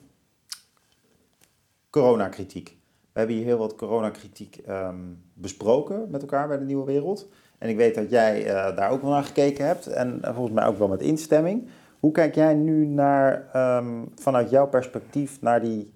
[1.90, 2.76] coronakritiek.
[3.12, 7.28] We hebben hier heel wat coronakritiek um, besproken met elkaar bij de Nieuwe Wereld.
[7.58, 9.86] En ik weet dat jij uh, daar ook wel naar gekeken hebt.
[9.86, 11.68] En uh, volgens mij ook wel met instemming.
[12.00, 15.92] Hoe kijk jij nu naar, um, vanuit jouw perspectief naar die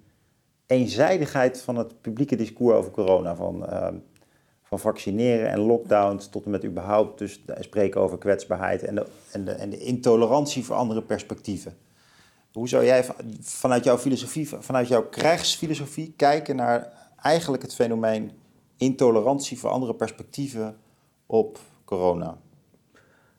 [0.67, 3.35] eenzijdigheid van het publieke discours over corona?
[3.35, 3.89] Van, uh,
[4.63, 9.53] van vaccineren en lockdowns tot en met überhaupt dus spreken over kwetsbaarheid en en, de,
[9.53, 11.77] en de intolerantie voor andere perspectieven.
[12.53, 13.05] Hoe zou jij
[13.41, 16.93] vanuit jouw filosofie, vanuit jouw krijgsfilosofie kijken naar
[17.23, 18.31] eigenlijk het fenomeen
[18.77, 20.77] intolerantie voor andere perspectieven
[21.27, 22.39] op corona?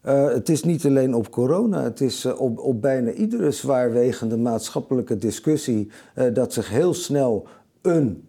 [0.05, 4.37] Uh, het is niet alleen op corona, het is uh, op, op bijna iedere zwaarwegende
[4.37, 7.47] maatschappelijke discussie uh, dat zich heel snel
[7.81, 8.27] een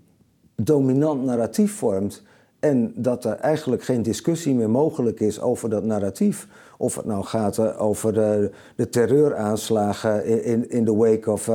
[0.54, 2.22] dominant narratief vormt
[2.58, 6.48] en dat er eigenlijk geen discussie meer mogelijk is over dat narratief.
[6.78, 11.52] Of het nou gaat over de, de terreuraanslagen in, in the wake of 9-11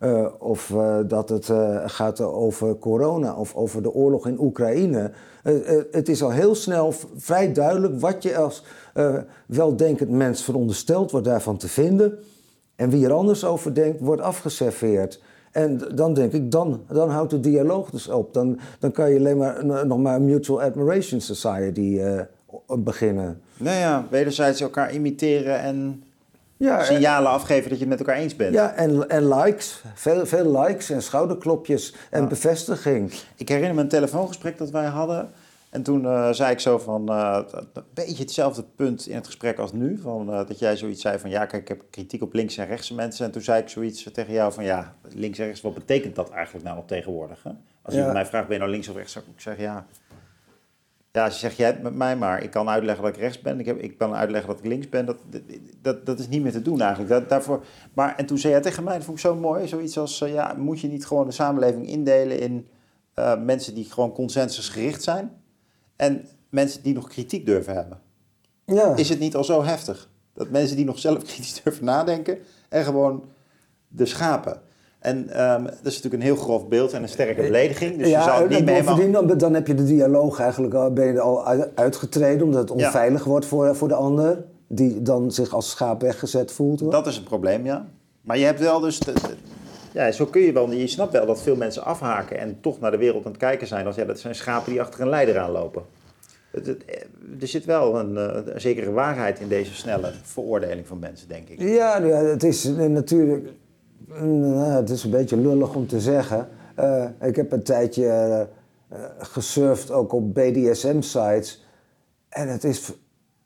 [0.00, 5.10] uh, of uh, dat het uh, gaat over corona of over de oorlog in Oekraïne.
[5.90, 8.64] het is al heel snel vrij duidelijk wat je als
[9.46, 12.18] weldenkend mens verondersteld wordt daarvan te vinden.
[12.76, 15.22] En wie er anders over denkt, wordt afgeserveerd.
[15.52, 18.34] En dan denk ik, dan, dan houdt de dialoog dus op.
[18.34, 22.00] Dan, dan kan je alleen maar nog maar een Mutual Admiration Society
[22.78, 23.40] beginnen.
[23.56, 26.02] Nou ja, wederzijds elkaar imiteren en
[26.58, 28.54] ja, signalen afgeven dat je het met elkaar eens bent.
[28.54, 29.82] Ja, en, en likes.
[29.94, 33.12] Veel, veel likes en schouderklopjes en bevestiging.
[33.36, 35.30] Ik herinner me een telefoongesprek dat wij hadden.
[35.70, 39.58] En toen uh, zei ik zo van, uh, een beetje hetzelfde punt in het gesprek
[39.58, 39.98] als nu.
[40.02, 42.66] Van, uh, dat jij zoiets zei van, ja kijk, ik heb kritiek op links en
[42.66, 43.24] rechtse mensen.
[43.26, 46.30] En toen zei ik zoiets tegen jou van, ja, links en rechts, wat betekent dat
[46.30, 47.42] eigenlijk nou op tegenwoordig?
[47.42, 47.50] Hè?
[47.82, 49.86] Als je mij vraagt, ben je nou links of rechts, zou ik zeggen, ja...
[51.18, 53.60] Ja, je zegt, jij hebt met mij maar, ik kan uitleggen dat ik rechts ben,
[53.60, 55.16] ik, heb, ik kan uitleggen dat ik links ben, dat,
[55.82, 57.10] dat, dat is niet meer te doen eigenlijk.
[57.10, 57.64] Dat, daarvoor,
[57.94, 60.32] maar, en toen zei jij tegen mij, dat vond ik zo mooi, zoiets als, uh,
[60.32, 62.68] ja, moet je niet gewoon de samenleving indelen in
[63.18, 65.30] uh, mensen die gewoon consensusgericht zijn
[65.96, 68.00] en mensen die nog kritiek durven hebben?
[68.64, 68.96] Ja.
[68.96, 70.10] Is het niet al zo heftig?
[70.34, 72.38] Dat mensen die nog zelf kritisch durven nadenken
[72.68, 73.24] en gewoon
[73.88, 74.60] de schapen.
[74.98, 77.98] En um, dat is natuurlijk een heel grof beeld en een sterke belediging.
[77.98, 79.26] Dus ja, je zou het niet meer helemaal...
[79.26, 81.44] dan, dan heb je de dialoog eigenlijk al, ben je al
[81.74, 82.46] uitgetreden...
[82.46, 84.44] omdat het onveilig wordt voor, voor de ander...
[84.66, 86.90] die dan zich als schaap weggezet voelt.
[86.90, 87.86] Dat is een probleem, ja.
[88.20, 89.00] Maar je hebt wel dus...
[89.92, 90.70] ja, zo kun je wel...
[90.70, 92.38] Je snapt wel dat veel mensen afhaken...
[92.38, 93.86] en toch naar de wereld aan het kijken zijn...
[93.86, 95.82] als ja, dat zijn schapen die achter een leider aanlopen.
[96.50, 96.68] Het,
[97.40, 101.48] er zit wel een, eh, een, zekere waarheid in deze snelle veroordeling van mensen, denk
[101.48, 101.60] ik.
[101.60, 103.48] Ja, het is natuurlijk
[104.06, 106.48] nou, het is een beetje lullig om te zeggen.
[106.78, 108.04] Uh, ik heb een tijdje
[108.92, 111.66] uh, gesurfd ook op BDSM-sites.
[112.28, 112.92] En het is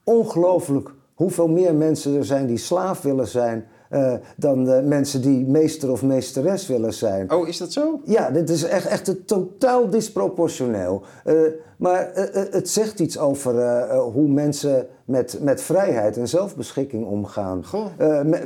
[0.05, 5.47] ongelooflijk hoeveel meer mensen er zijn die slaaf willen zijn uh, dan de mensen die
[5.47, 7.33] meester of meesteres willen zijn.
[7.33, 8.01] Oh, is dat zo?
[8.05, 11.03] Ja, dit is echt, echt totaal disproportioneel.
[11.27, 11.41] Uh,
[11.77, 12.11] maar
[12.51, 17.65] het zegt iets over hoe mensen met, met vrijheid en zelfbeschikking omgaan.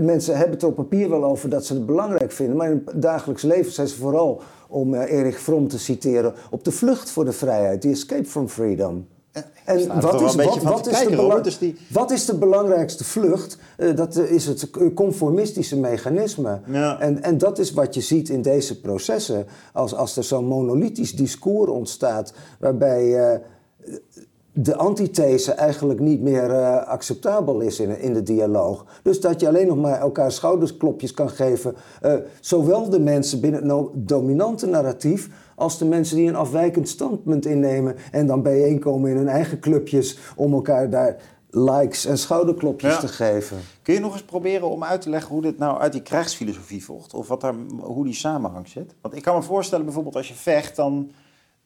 [0.00, 3.02] mensen hebben het op papier wel over dat ze het belangrijk vinden, maar in het
[3.02, 7.32] dagelijks leven zijn ze vooral, om Erich Fromm te citeren, op de vlucht voor de
[7.32, 9.06] vrijheid, die escape from freedom.
[9.64, 11.76] En wat is, wat, wat, is de dus die...
[11.90, 13.58] wat is de belangrijkste vlucht?
[13.78, 16.60] Uh, dat is het conformistische mechanisme.
[16.66, 17.00] Ja.
[17.00, 19.46] En, en dat is wat je ziet in deze processen.
[19.72, 23.38] Als, als er zo'n monolithisch discours ontstaat, waarbij uh,
[24.52, 28.84] de antithese eigenlijk niet meer uh, acceptabel is in, in de dialoog.
[29.02, 31.74] Dus dat je alleen nog maar elkaar schoudersklopjes kan geven,
[32.40, 37.96] zowel de mensen binnen het dominante narratief als de mensen die een afwijkend standpunt innemen
[38.10, 41.16] en dan bijeenkomen in hun eigen clubjes om elkaar daar
[41.50, 43.56] likes en schouderklopjes te geven.
[43.82, 46.84] Kun je nog eens proberen om uit te leggen hoe dit nou uit die krijgsfilosofie
[46.84, 47.14] volgt?
[47.14, 48.94] Of wat daar, hoe die samenhang zit?
[49.00, 51.10] Want ik kan me voorstellen bijvoorbeeld als je vecht, dan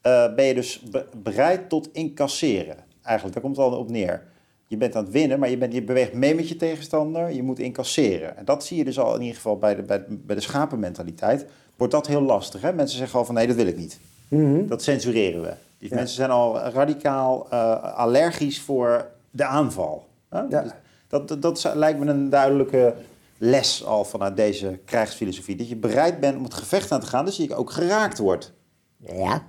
[0.06, 0.84] uh, ben je dus
[1.22, 2.76] bereid tot incasseren.
[3.02, 4.22] Eigenlijk, daar komt het al op neer.
[4.70, 7.32] Je bent aan het winnen, maar je, bent, je beweegt mee met je tegenstander.
[7.32, 8.36] Je moet incasseren.
[8.36, 11.46] En dat zie je dus al in ieder geval bij de, bij, bij de schapenmentaliteit
[11.76, 12.60] wordt dat heel lastig.
[12.60, 12.72] Hè?
[12.72, 13.98] Mensen zeggen al van nee, dat wil ik niet.
[14.28, 14.66] Mhm.
[14.66, 15.52] Dat censureren we.
[15.78, 20.06] Die mensen zijn al radicaal uh, allergisch voor de aanval.
[20.28, 20.40] Hè?
[20.40, 20.62] Ja.
[20.62, 20.72] Dus
[21.08, 22.94] dat, dat, lijkt me een duidelijke
[23.38, 25.56] les al vanuit deze krijgsfilosofie.
[25.56, 28.52] Dat je bereid bent om het gevecht aan te gaan, dus je ook geraakt wordt.
[28.96, 29.42] Ja,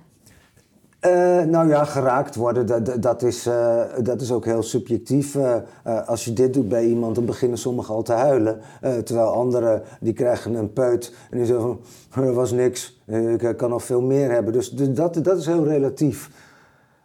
[1.06, 5.34] uh, nou ja, geraakt worden, dat, dat, is, uh, dat is ook heel subjectief.
[5.34, 5.56] Uh,
[6.06, 8.60] als je dit doet bij iemand, dan beginnen sommigen al te huilen.
[9.04, 11.78] terwijl anderen, die krijgen een peut en die zeggen
[12.08, 13.02] van, er was niks,
[13.38, 14.52] ik kan nog veel meer hebben.
[14.52, 16.30] Dus dat, dat is heel relatief.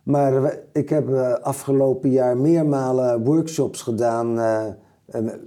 [0.03, 4.39] Maar ik heb afgelopen jaar meermalen workshops gedaan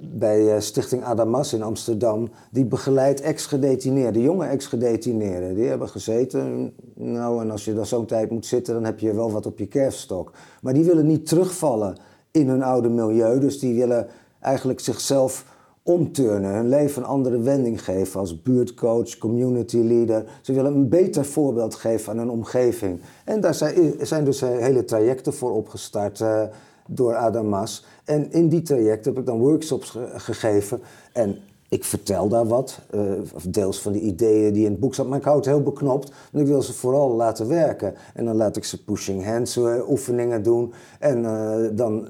[0.01, 5.55] bij eh, Stichting Adamas in Amsterdam, die begeleidt ex-gedetineerden, jonge ex-gedetineerden.
[5.55, 6.73] Die hebben gezeten.
[6.95, 9.59] Nou, en als je dan zo'n tijd moet zitten, dan heb je wel wat op
[9.59, 10.33] je kerfstok.
[10.63, 11.97] Maar die willen niet terugvallen
[12.31, 13.39] in hun oude milieu.
[13.39, 14.07] Dus die willen
[14.41, 20.25] eigenlijk zichzelf omturnen, hun leven een andere wending geven als buurtcoach, community leader.
[20.43, 23.01] Ze willen een beter voorbeeld geven aan hun omgeving.
[23.25, 26.21] En daar zijn, dus hele trajecten voor opgestart.
[26.21, 26.43] Uh,
[26.91, 27.85] door Adamas.
[28.11, 30.81] En in die traject heb ik dan workshops gegeven.
[31.13, 31.37] En
[31.69, 33.13] ik vertel daar wat, uh,
[33.49, 36.13] deels van de ideeën die in het boek zat, maar ik houd het heel beknopt.
[36.33, 37.95] En ik wil ze vooral laten werken.
[38.15, 40.73] En dan laat ik ze pushing hands uh, oefeningen doen.
[40.99, 42.09] En uh, dan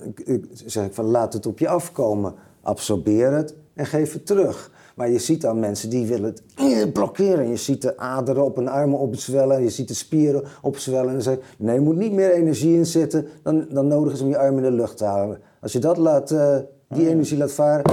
[0.53, 2.35] zeg ik van laat het op je afkomen.
[2.61, 4.71] Absorbeer het en geef het terug.
[5.01, 7.49] Maar je ziet dan mensen die willen het blokkeren.
[7.49, 9.63] Je ziet de aderen op hun armen opzwellen.
[9.63, 11.07] Je ziet de spieren opzwellen.
[11.07, 13.27] En dan zeg je, nee, er moet niet meer energie in zitten.
[13.43, 15.39] Dan, dan nodig is om je arm in de lucht te houden.
[15.61, 16.57] Als je dat laat, uh,
[16.89, 17.85] die energie laat varen,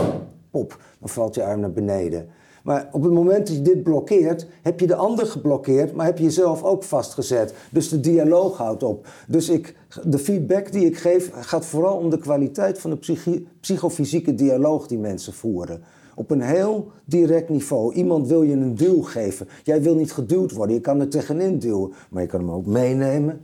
[0.51, 2.29] pop, dan valt je arm naar beneden.
[2.63, 6.17] Maar op het moment dat je dit blokkeert, heb je de ander geblokkeerd, maar heb
[6.17, 7.53] je jezelf ook vastgezet.
[7.71, 9.07] Dus de dialoog houdt op.
[9.27, 14.35] Dus ik, de feedback die ik geef gaat vooral om de kwaliteit van de psychofysieke
[14.35, 15.81] dialoog die mensen voeren.
[16.17, 17.93] Op een heel direct niveau.
[17.93, 19.47] Iemand wil je een duw geven.
[19.63, 20.75] Jij wil niet geduwd worden.
[20.75, 21.93] Je kan er tegenin duwen.
[22.09, 23.41] Maar je kan hem ook meenemen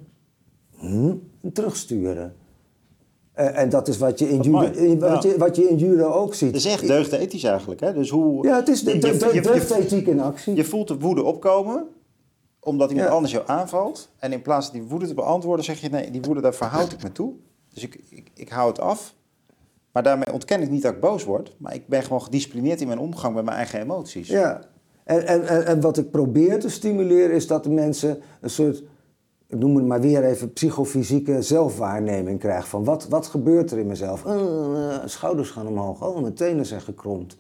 [0.77, 2.35] hm, en terugsturen.
[3.39, 6.33] Uh, en dat is wat je in, judo, wat, je, wat je in judo ook
[6.33, 6.47] ziet.
[6.47, 7.81] Het is echt deugdethisch eigenlijk.
[7.81, 7.93] Hè?
[7.93, 10.55] Dus hoe, ja, het is de, de, de, deugdethiek in actie.
[10.55, 11.87] Je voelt de woede opkomen
[12.59, 14.09] omdat iemand anders jou aanvalt.
[14.17, 15.89] En in plaats van die woede te beantwoorden zeg je...
[15.89, 17.33] nee, die woede daar verhoud ik me toe.
[17.73, 19.15] Dus ik, ik, ik hou het af.
[19.93, 21.55] Maar daarmee ontken ik niet dat ik boos word.
[21.57, 24.27] Maar ik ben gewoon gedisciplineerd in mijn omgang met mijn eigen emoties.
[24.27, 24.61] Ja,
[25.03, 28.83] en, en, en, wat ik probeer te stimuleren is dat de mensen een soort
[29.47, 32.67] ik noem het maar weer even, psychofysieke zelfwaarneming krijg.
[32.67, 34.25] Van wat, wat gebeurt er in mezelf?
[34.25, 37.37] Uh, schouders gaan omhoog, oh, mijn tenen zijn gekromd.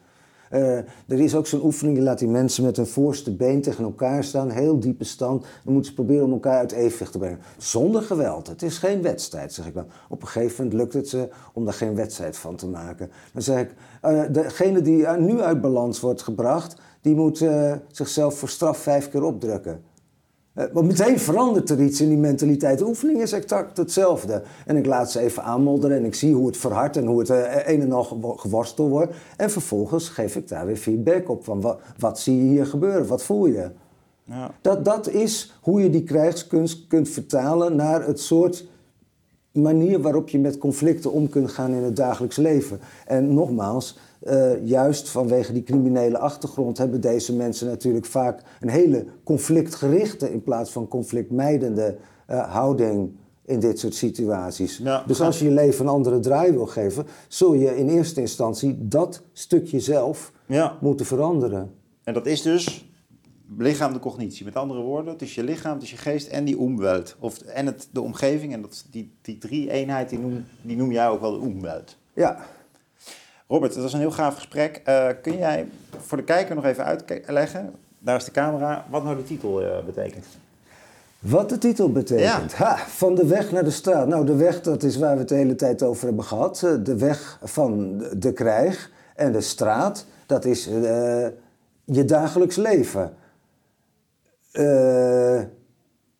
[0.53, 4.23] Uh, er is ook zo'n oefening, laat die mensen met hun voorste been tegen elkaar
[4.23, 5.41] staan, heel diepe stand.
[5.41, 7.39] Dan moeten ze proberen om elkaar uit evenwicht te brengen.
[7.57, 8.47] Zonder geweld.
[8.47, 9.85] Het is geen wedstrijd, zeg ik dan.
[10.09, 13.11] Op een gegeven moment lukt het ze om daar geen wedstrijd van te maken.
[13.33, 13.73] Dan zeg ik,
[14.05, 17.45] uh, degene die nu uit balans wordt gebracht, die moet
[17.91, 19.81] zichzelf voor straf vijf keer opdrukken.
[20.55, 22.77] Uh, maar meteen verandert er iets in die mentaliteit.
[22.77, 24.43] De oefening is exact hetzelfde.
[24.65, 27.29] En ik laat ze even aanmodderen en ik zie hoe het verhardt en hoe het
[27.29, 28.03] uh, een en al
[28.37, 29.13] geworsteld wordt.
[29.37, 33.07] En vervolgens geef ik daar weer feedback op van wat, wat zie je hier gebeuren,
[33.07, 33.71] wat voel je.
[34.23, 34.51] Ja.
[34.61, 38.65] Dat, dat is hoe je die krijgskunst kunt vertalen naar het soort
[39.53, 42.79] manier waarop je met conflicten om kunt gaan in het dagelijks leven.
[43.05, 49.05] En nogmaals, uh, juist vanwege die criminele achtergrond hebben deze mensen natuurlijk vaak een hele
[49.23, 51.97] conflictgerichte in plaats van conflictmijdende
[52.29, 53.11] uh, houding
[53.45, 54.81] in dit soort situaties.
[55.07, 58.87] Dus als je je leven een andere draai wil geven, zul je in eerste instantie
[58.87, 60.77] dat stukje zelf ja.
[60.81, 61.71] moeten veranderen.
[62.03, 62.92] En dat is dus
[63.57, 64.45] lichaam de cognitie.
[64.45, 67.15] Met andere woorden, het is je lichaam, het is je geest en die omwelt.
[67.19, 68.53] Of, en het, de omgeving.
[68.53, 71.97] En dat, die, die drie eenheid, die noem, die noem jij ook wel de omwelt.
[72.13, 72.45] Ja.
[73.47, 74.81] Robert, het was een heel gaaf gesprek.
[74.87, 79.15] Uh, kun jij voor de kijker nog even uitleggen, daar is de camera, wat nou
[79.15, 80.25] de titel uh, betekent?
[81.19, 82.51] Wat de titel betekent?
[82.51, 82.65] Ja.
[82.65, 84.07] Ha, van de weg naar de straat.
[84.07, 86.63] Nou, de weg, dat is waar we het de hele tijd over hebben gehad.
[86.63, 90.75] Eh, de weg van de krijg en de straat, dat is uh,
[91.83, 93.13] je dagelijks leven.
[94.53, 95.41] Uh,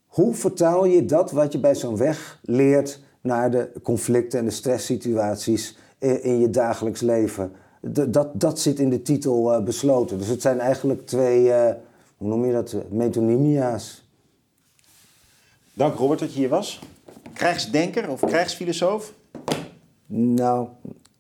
[0.05, 4.51] hoe vertaal je dat wat je bij zo'n weg leert naar de conflicten en de
[4.51, 7.51] stresssituaties in je dagelijks leven.
[7.81, 10.17] dat, dat zit in de titel uh, besloten.
[10.17, 11.69] Dus het zijn eigenlijk twee, uh,
[12.17, 14.07] hoe noem je dat, metonymia's.
[15.73, 16.81] Dank Robert dat je hier was.
[17.33, 19.13] Krijgsdenker of krijgsfilosoof?
[20.05, 20.67] Nou...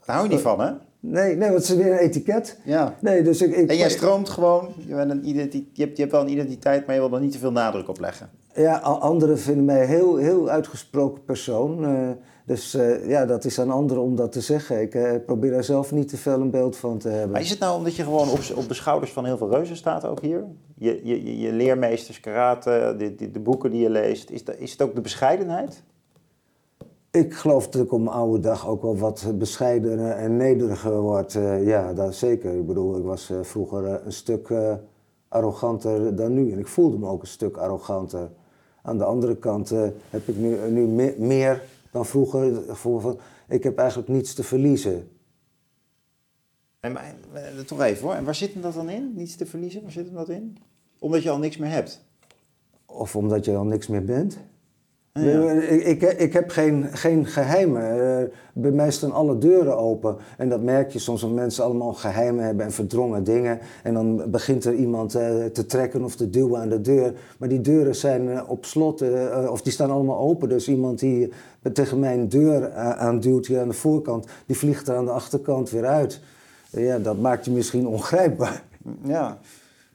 [0.05, 0.71] Daar hou je niet van, hè?
[1.05, 2.57] Nee, nee, want het is weer een etiket.
[2.63, 2.95] Ja.
[2.99, 6.11] Nee, dus ik, ik, en jij stroomt gewoon, je, bent een je, hebt, je hebt
[6.11, 8.29] wel een identiteit, maar je wil er niet te veel nadruk op leggen.
[8.55, 11.83] Ja, anderen vinden mij een heel, heel uitgesproken persoon.
[11.83, 12.09] Uh,
[12.45, 14.81] dus uh, ja, dat is aan anderen om dat te zeggen.
[14.81, 17.31] Ik uh, probeer daar zelf niet te veel een beeld van te hebben.
[17.31, 19.75] Maar is het nou omdat je gewoon op, op de schouders van heel veel reuzen
[19.75, 20.45] staat ook hier?
[20.75, 24.29] Je, je, je leermeesters, karate, de, de, de, boeken die je leest.
[24.29, 25.83] Is, dat, is het ook de bescheidenheid?
[27.15, 31.33] Ik geloof dat ik op mijn oude dag ook wel wat bescheidener en nederiger word.
[31.33, 32.55] Uh, ja, dat zeker.
[32.55, 34.53] Ik bedoel, ik was vroeger een stuk
[35.27, 36.51] arroganter dan nu.
[36.51, 38.31] En ik voelde me ook een stuk arroganter.
[38.81, 39.69] Aan de andere kant
[40.09, 44.33] heb ik nu, nu me meer dan vroeger het gevoel van, ik heb eigenlijk niets
[44.33, 45.09] te verliezen.
[46.79, 49.45] En, maar, eh, toch even hoor, en waar zit hem dat dan in, niets te
[49.45, 49.81] verliezen?
[49.81, 50.57] Waar zit hem dat in?
[50.99, 52.05] Omdat je al niks meer hebt?
[52.85, 54.37] Of omdat je al niks meer bent?
[55.19, 55.51] Ja.
[55.51, 57.81] Ik, ik, heb geen, geen geheimen.
[57.81, 60.17] Eh, bij mij staan alle deuren open.
[60.37, 63.59] En dat merk je soms, dat mensen allemaal geheimen hebben en verdrongen dingen.
[63.83, 67.13] En dan begint er iemand uh, te trekken of te duwen aan de deur.
[67.37, 69.03] Maar die deuren zijn uh, op slot,
[69.49, 70.49] of die staan allemaal open.
[70.49, 71.31] Dus iemand die
[71.73, 75.85] tegen mijn deur aanduwt hier aan de voorkant, die vliegt er aan de achterkant weer
[75.85, 76.19] uit.
[76.69, 78.63] ja, dat maakt je misschien ongrijpbaar.
[79.03, 79.37] Ja,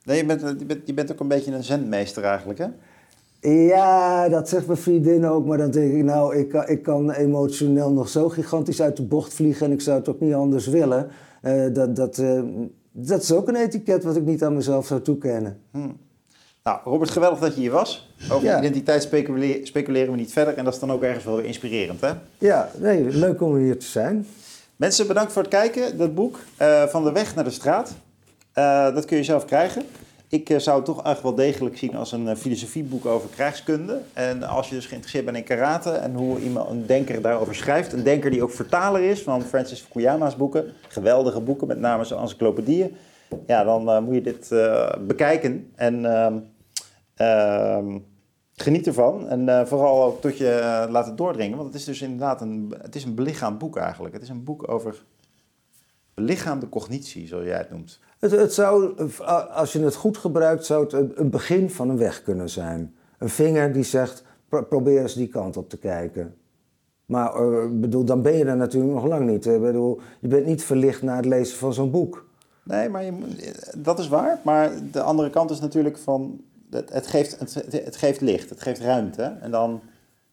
[0.05, 2.66] nee, je, bent, je, bent, je bent ook een beetje een zendmeester eigenlijk, hè?
[3.41, 7.11] Ja, dat zegt mijn vriendin ook, maar dan denk ik, nou, ik kan, ik kan
[7.11, 10.66] emotioneel nog zo gigantisch uit de bocht vliegen en ik zou het ook niet anders
[10.66, 11.11] willen.
[11.43, 12.41] Uh, dat, dat, uh,
[12.93, 15.61] dat is ook een etiket wat ik niet aan mezelf zou toekennen.
[15.70, 15.97] Hmm.
[16.62, 18.14] Nou, Robert, geweldig dat je hier was.
[18.30, 21.45] Over identiteit speculeren, speculeren we niet verder en dat is dan ook ergens wel weer
[21.45, 22.12] inspirerend, hè?
[22.39, 24.26] Ja, nee, leuk om hier te zijn.
[24.76, 25.99] Mensen, bedankt voor het kijken.
[25.99, 27.95] Dat boek, uh, Van de Weg naar de Straat,
[28.95, 29.82] dat kun je zelf krijgen.
[30.31, 34.00] Ik uh, zou het toch echt wel degelijk zien als een uh, filosofieboek over krijgskunde.
[34.13, 37.92] En als je dus geïnteresseerd bent in karate en hoe iemand, een denker daarover schrijft.
[37.92, 40.72] Een denker die ook vertaler is van Francis Fukuyama's boeken.
[40.88, 42.96] Geweldige boeken, met name zijn encyclopedieën.
[43.46, 44.49] Ja, dan uh, moet je dit
[45.07, 46.38] bekijken en ehm,
[47.14, 47.99] ehm,
[48.55, 49.29] geniet ervan.
[49.29, 51.57] En vooral ook tot je laten doordringen.
[51.57, 54.14] Want het is dus inderdaad een, het is een belichaamd boek eigenlijk.
[54.14, 55.05] Het is een boek over
[56.14, 58.00] belichaamde cognitie, zoals jij het noemt.
[58.18, 58.95] Het, het, zou,
[59.53, 62.95] als je het goed gebruikt, zou het een, begin van een weg kunnen zijn.
[63.18, 66.34] Een vinger die zegt, probeer eens die kant op te kijken.
[67.07, 69.46] Maar uh, bedoel, dan ben je er natuurlijk nog lang niet.
[69.46, 72.26] Ik bedoel, je bent niet verlicht na het lezen van zo'n boek.
[72.62, 73.12] Nee, maar je,
[73.76, 74.38] dat is waar.
[74.45, 76.40] Maar de andere kant is natuurlijk van...
[76.70, 77.54] Het, het geeft, het,
[77.84, 79.22] het, geeft licht, het geeft ruimte.
[79.40, 79.80] En dan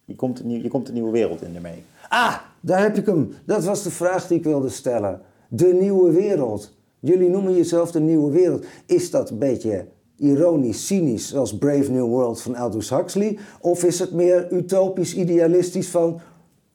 [0.05, 1.83] je komt, een, je komt een nieuwe wereld in ermee.
[2.09, 3.33] Ah, daar heb ik hem.
[3.45, 5.21] Dat was de vraag die ik wilde stellen.
[5.47, 6.74] De nieuwe wereld.
[7.05, 8.65] Jullie noemen jezelf de nieuwe wereld.
[8.85, 9.85] Is dat een beetje
[10.17, 13.37] ironisch, cynisch, zoals Brave New World van Aldous Huxley?
[13.61, 16.21] Of is het meer utopisch, idealistisch van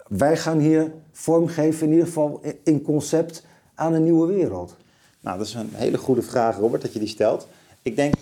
[0.08, 4.76] wij gaan hier vormgeven, in ieder geval in concept, aan een nieuwe wereld?
[5.20, 7.48] Nou, dat is een hele goede vraag, Robert, dat je die stelt.
[7.82, 8.14] Ik denk,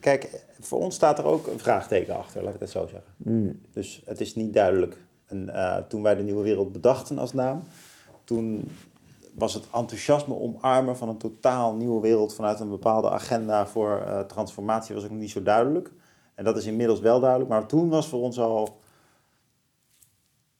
[0.00, 0.28] kijk,
[0.60, 3.12] voor ons staat er ook een vraagteken achter, laat ik het zo zeggen.
[3.22, 3.60] Hmm.
[3.72, 4.96] Dus het is niet duidelijk.
[5.26, 7.62] En, eh, toen wij de nieuwe wereld bedachten als naam,
[8.24, 8.70] toen
[9.38, 14.20] was het enthousiasme omarmen van een totaal nieuwe wereld vanuit een bepaalde agenda voor uh,
[14.20, 15.92] transformatie was ook niet zo duidelijk.
[16.34, 18.80] En dat is inmiddels wel duidelijk, maar toen was voor ons al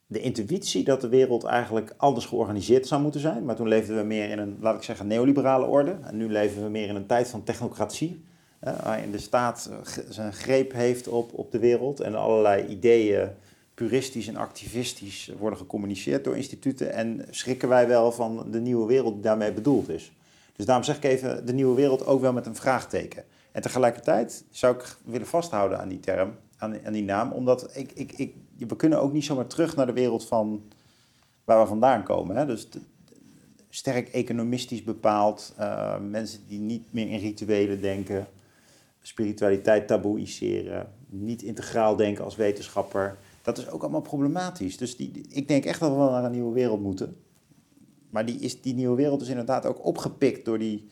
[0.07, 3.45] de intuïtie dat de wereld eigenlijk anders georganiseerd zou moeten zijn.
[3.45, 5.99] Maar toen leefden we meer in een, laat ik zeggen, neoliberale orde.
[6.03, 8.25] En nu leven we meer in een tijd van technocratie.
[8.61, 9.71] waarin de staat
[10.09, 13.29] zijn greep heeft op, op de wereld en allerlei ideeën
[13.79, 16.93] puristisch en activistisch worden gecommuniceerd door instituten.
[16.93, 20.13] En schrikken wij wel van de nieuwe wereld die daarmee bedoeld is.
[20.57, 23.25] Dus daarom zeg ik even de nieuwe wereld ook wel met een vraagteken.
[23.53, 27.93] En tegelijkertijd zou ik willen vasthouden aan die term, aan, aan die naam, omdat ik,
[27.93, 28.35] ik, ik,
[28.69, 30.63] we kunnen ook niet zomaar terug naar de wereld van
[31.45, 32.37] waar we vandaan komen.
[32.37, 32.47] Hè?
[32.47, 32.69] Dus
[33.69, 38.27] sterk economistisch bepaald, uh, mensen die niet meer in rituelen denken,
[39.03, 43.17] spiritualiteit taboeïseren, niet integraal denken als wetenschapper.
[43.43, 44.77] Dat is ook allemaal problematisch.
[44.77, 47.17] Dus die, ik denk echt dat we wel naar een nieuwe wereld moeten.
[48.11, 50.89] Maar die, is, die nieuwe wereld is inderdaad ook opgepikt door die,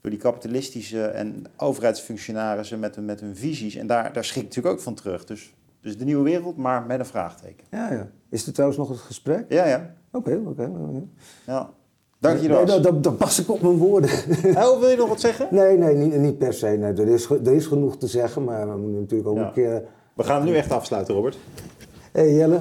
[0.00, 3.74] door die kapitalistische en overheidsfunctionarissen met, hun, met hun visies.
[3.74, 5.24] En daar, daar schrik ik natuurlijk ook van terug.
[5.24, 7.66] Dus, dus de nieuwe wereld, maar met een vraagteken.
[7.70, 8.10] Ja, ja.
[8.28, 9.44] Is er trouwens nog het gesprek?
[9.48, 9.94] Ja, ja.
[10.12, 10.70] Oké, oké.
[11.46, 11.70] Ja.
[12.18, 12.64] Dank je wel.
[12.64, 14.10] Nee, dan, dan, pas ik op mijn woorden.
[14.64, 15.48] Oh, wil je nog wat zeggen?
[15.50, 16.66] Nee, nee, niet, niet per se.
[16.66, 16.92] Nee.
[16.92, 19.46] Er, is, er is genoeg te zeggen, maar we moeten natuurlijk ook Ja.
[19.46, 19.84] een keer...
[20.14, 21.38] We gaan het nu echt afsluiten, Robert.
[22.16, 22.60] Hey Jelle,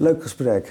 [0.00, 0.70] leuk gesprek.